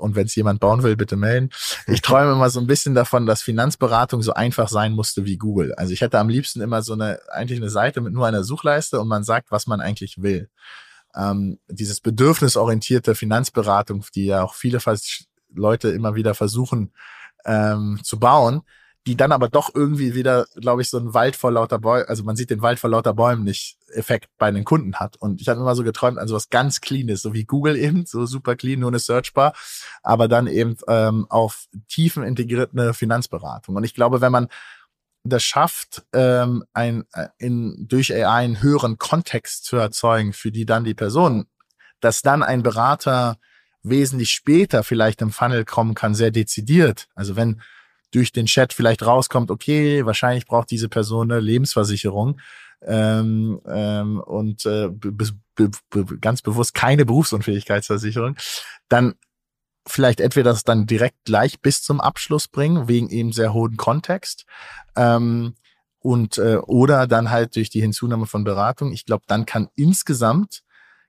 [0.05, 1.48] und wenn es jemand bauen will, bitte melden.
[1.86, 5.74] Ich träume immer so ein bisschen davon, dass Finanzberatung so einfach sein musste wie Google.
[5.74, 9.00] Also ich hätte am liebsten immer so eine, eigentlich eine Seite mit nur einer Suchleiste
[9.00, 10.50] und man sagt, was man eigentlich will.
[11.16, 14.78] Ähm, dieses bedürfnisorientierte Finanzberatung, die ja auch viele
[15.55, 16.92] Leute immer wieder versuchen
[17.46, 18.62] ähm, zu bauen,
[19.07, 22.24] die dann aber doch irgendwie wieder, glaube ich, so ein Wald vor lauter Bäumen, also
[22.24, 25.16] man sieht den Wald vor lauter Bäumen nicht Effekt bei den Kunden hat.
[25.16, 28.24] Und ich habe immer so geträumt an sowas ganz Cleanes, so wie Google eben, so
[28.24, 29.52] super clean, nur eine Searchbar,
[30.02, 33.76] aber dann eben ähm, auf tiefen integrierte Finanzberatung.
[33.76, 34.48] Und ich glaube, wenn man
[35.22, 40.66] das schafft, ähm, ein, äh, in, durch AI einen höheren Kontext zu erzeugen, für die
[40.66, 41.46] dann die Person,
[42.00, 43.38] dass dann ein Berater
[43.82, 47.09] wesentlich später vielleicht im Funnel kommen kann, sehr dezidiert.
[47.14, 47.61] Also wenn
[48.14, 52.40] durch den Chat vielleicht rauskommt, okay, wahrscheinlich braucht diese Person eine Lebensversicherung
[52.82, 58.36] ähm, ähm, und äh, be be be ganz bewusst keine Berufsunfähigkeitsversicherung,
[58.88, 59.14] dann
[59.86, 64.46] vielleicht entweder das dann direkt gleich bis zum Abschluss bringen, wegen eben sehr hohen Kontext,
[64.96, 65.54] ähm,
[66.04, 68.92] und äh, oder dann halt durch die Hinzunahme von Beratung.
[68.92, 70.62] Ich glaube, dann kann insgesamt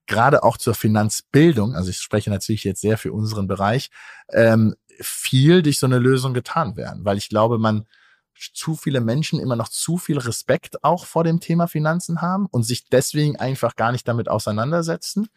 [0.08, 3.90] gerade auch zur Finanzbildung, also ich spreche natürlich jetzt sehr für unseren Bereich,
[4.32, 7.86] ähm, viel durch so eine Lösung getan werden, weil ich glaube, man
[8.54, 12.64] zu viele Menschen immer noch zu viel Respekt auch vor dem Thema Finanzen haben und
[12.64, 15.30] sich deswegen einfach gar nicht damit auseinandersetzen,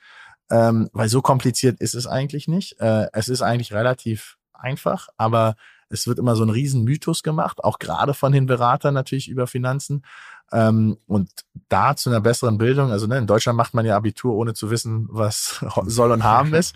[0.51, 2.81] ähm, weil so kompliziert ist es eigentlich nicht.
[2.81, 5.55] Äh, es ist eigentlich relativ einfach, aber
[5.91, 10.03] es wird immer so ein Riesenmythos gemacht, auch gerade von den Beratern natürlich über Finanzen.
[10.51, 11.31] Ähm, und
[11.69, 14.71] da zu einer besseren Bildung, also ne, in Deutschland macht man ja Abitur, ohne zu
[14.71, 16.75] wissen, was soll und haben ist.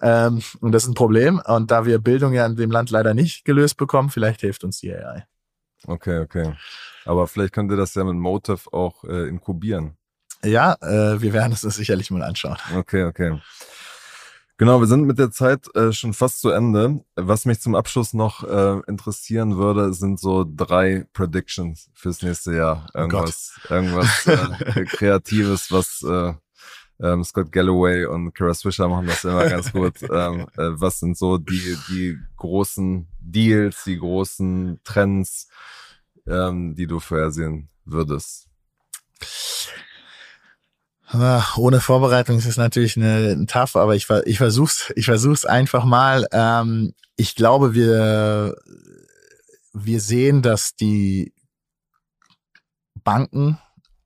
[0.00, 1.40] Ähm, und das ist ein Problem.
[1.44, 4.80] Und da wir Bildung ja in dem Land leider nicht gelöst bekommen, vielleicht hilft uns
[4.80, 5.26] die AI.
[5.86, 6.54] Okay, okay.
[7.04, 9.96] Aber vielleicht könnt ihr das ja mit Motive auch äh, inkubieren.
[10.42, 12.56] Ja, äh, wir werden es uns sicherlich mal anschauen.
[12.76, 13.40] Okay, okay.
[14.56, 17.04] Genau, wir sind mit der Zeit äh, schon fast zu Ende.
[17.16, 22.86] Was mich zum Abschluss noch äh, interessieren würde, sind so drei Predictions fürs nächste Jahr.
[22.94, 26.34] Oh irgendwas, oh irgendwas äh, Kreatives, was äh,
[27.00, 30.00] ähm, Scott Galloway und Kara Swisher machen das immer ganz gut.
[30.02, 35.48] ähm, äh, was sind so die, die großen Deals, die großen Trends,
[36.28, 38.48] ähm, die du vorhersehen würdest?
[41.14, 45.84] Ohne Vorbereitung ist es natürlich eine, ein tough, aber ich, ich versuch's, ich versuch's einfach
[45.84, 46.26] mal.
[46.32, 48.56] Ähm, ich glaube, wir,
[49.72, 51.32] wir sehen, dass die
[53.04, 53.58] Banken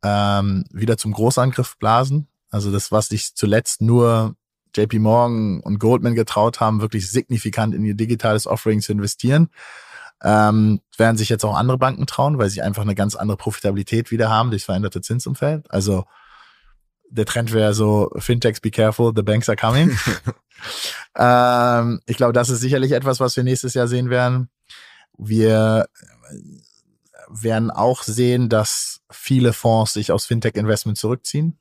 [0.02, 2.28] ähm, wieder zum Großangriff blasen.
[2.50, 4.34] Also das, was sich zuletzt nur
[4.76, 9.48] JP Morgan und Goldman getraut haben, wirklich signifikant in ihr digitales Offering zu investieren,
[10.22, 14.10] ähm, werden sich jetzt auch andere Banken trauen, weil sie einfach eine ganz andere Profitabilität
[14.10, 15.70] wieder haben durch veränderte Zinsumfeld.
[15.70, 16.04] Also
[17.10, 19.96] der Trend wäre so, Fintechs be careful, the banks are coming.
[21.16, 24.48] ähm, ich glaube, das ist sicherlich etwas, was wir nächstes Jahr sehen werden.
[25.16, 25.86] Wir
[27.28, 31.58] werden auch sehen, dass viele Fonds sich aus Fintech-Investment zurückziehen.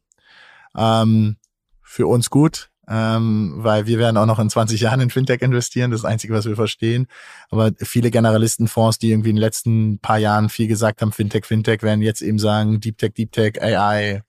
[0.75, 1.37] Ähm,
[1.81, 5.91] für uns gut, ähm, weil wir werden auch noch in 20 Jahren in Fintech investieren.
[5.91, 7.07] Das ist das Einzige, was wir verstehen.
[7.49, 11.81] Aber viele Generalistenfonds, die irgendwie in den letzten paar Jahren viel gesagt haben, Fintech, Fintech,
[11.81, 14.21] werden jetzt eben sagen, Deep Tech, Deep Tech, AI,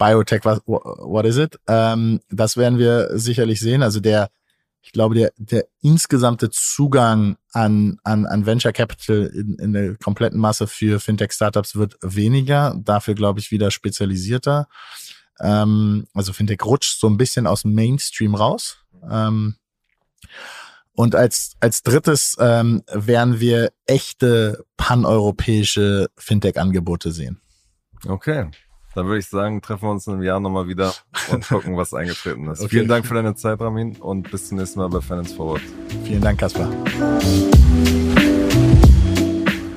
[0.00, 1.60] Biotech, was, what is it?
[1.68, 3.82] Ähm, das werden wir sicherlich sehen.
[3.82, 4.30] Also der,
[4.80, 10.40] ich glaube, der, der insgesamte Zugang an, an, an Venture Capital in, in der kompletten
[10.40, 14.68] Masse für Fintech-Startups wird weniger, dafür glaube ich wieder spezialisierter.
[15.38, 18.78] Ähm, also Fintech rutscht so ein bisschen aus dem Mainstream raus.
[19.08, 19.56] Ähm,
[20.94, 27.40] und als, als drittes ähm, werden wir echte paneuropäische Fintech-Angebote sehen.
[28.06, 28.50] Okay.
[28.94, 30.92] Dann würde ich sagen, treffen wir uns in einem Jahr nochmal wieder
[31.30, 32.60] und gucken, was eingetreten ist.
[32.60, 32.68] Okay.
[32.68, 35.62] Vielen Dank für deine Zeit, Ramin, und bis zum nächsten Mal bei Finance Forward.
[36.04, 36.68] Vielen Dank, Kaspar.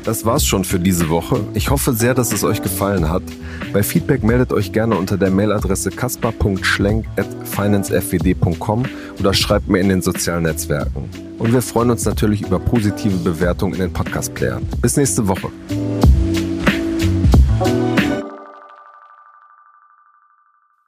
[0.04, 1.40] Das war's schon für diese Woche.
[1.54, 3.24] Ich hoffe sehr, dass es euch gefallen hat.
[3.72, 8.84] Bei Feedback meldet euch gerne unter der Mailadresse kaspar.schlenk.financefwd.com
[9.20, 11.10] oder schreibt mir in den sozialen Netzwerken.
[11.40, 14.68] Und wir freuen uns natürlich über positive Bewertungen in den Podcast-Playern.
[14.82, 15.48] Bis nächste Woche.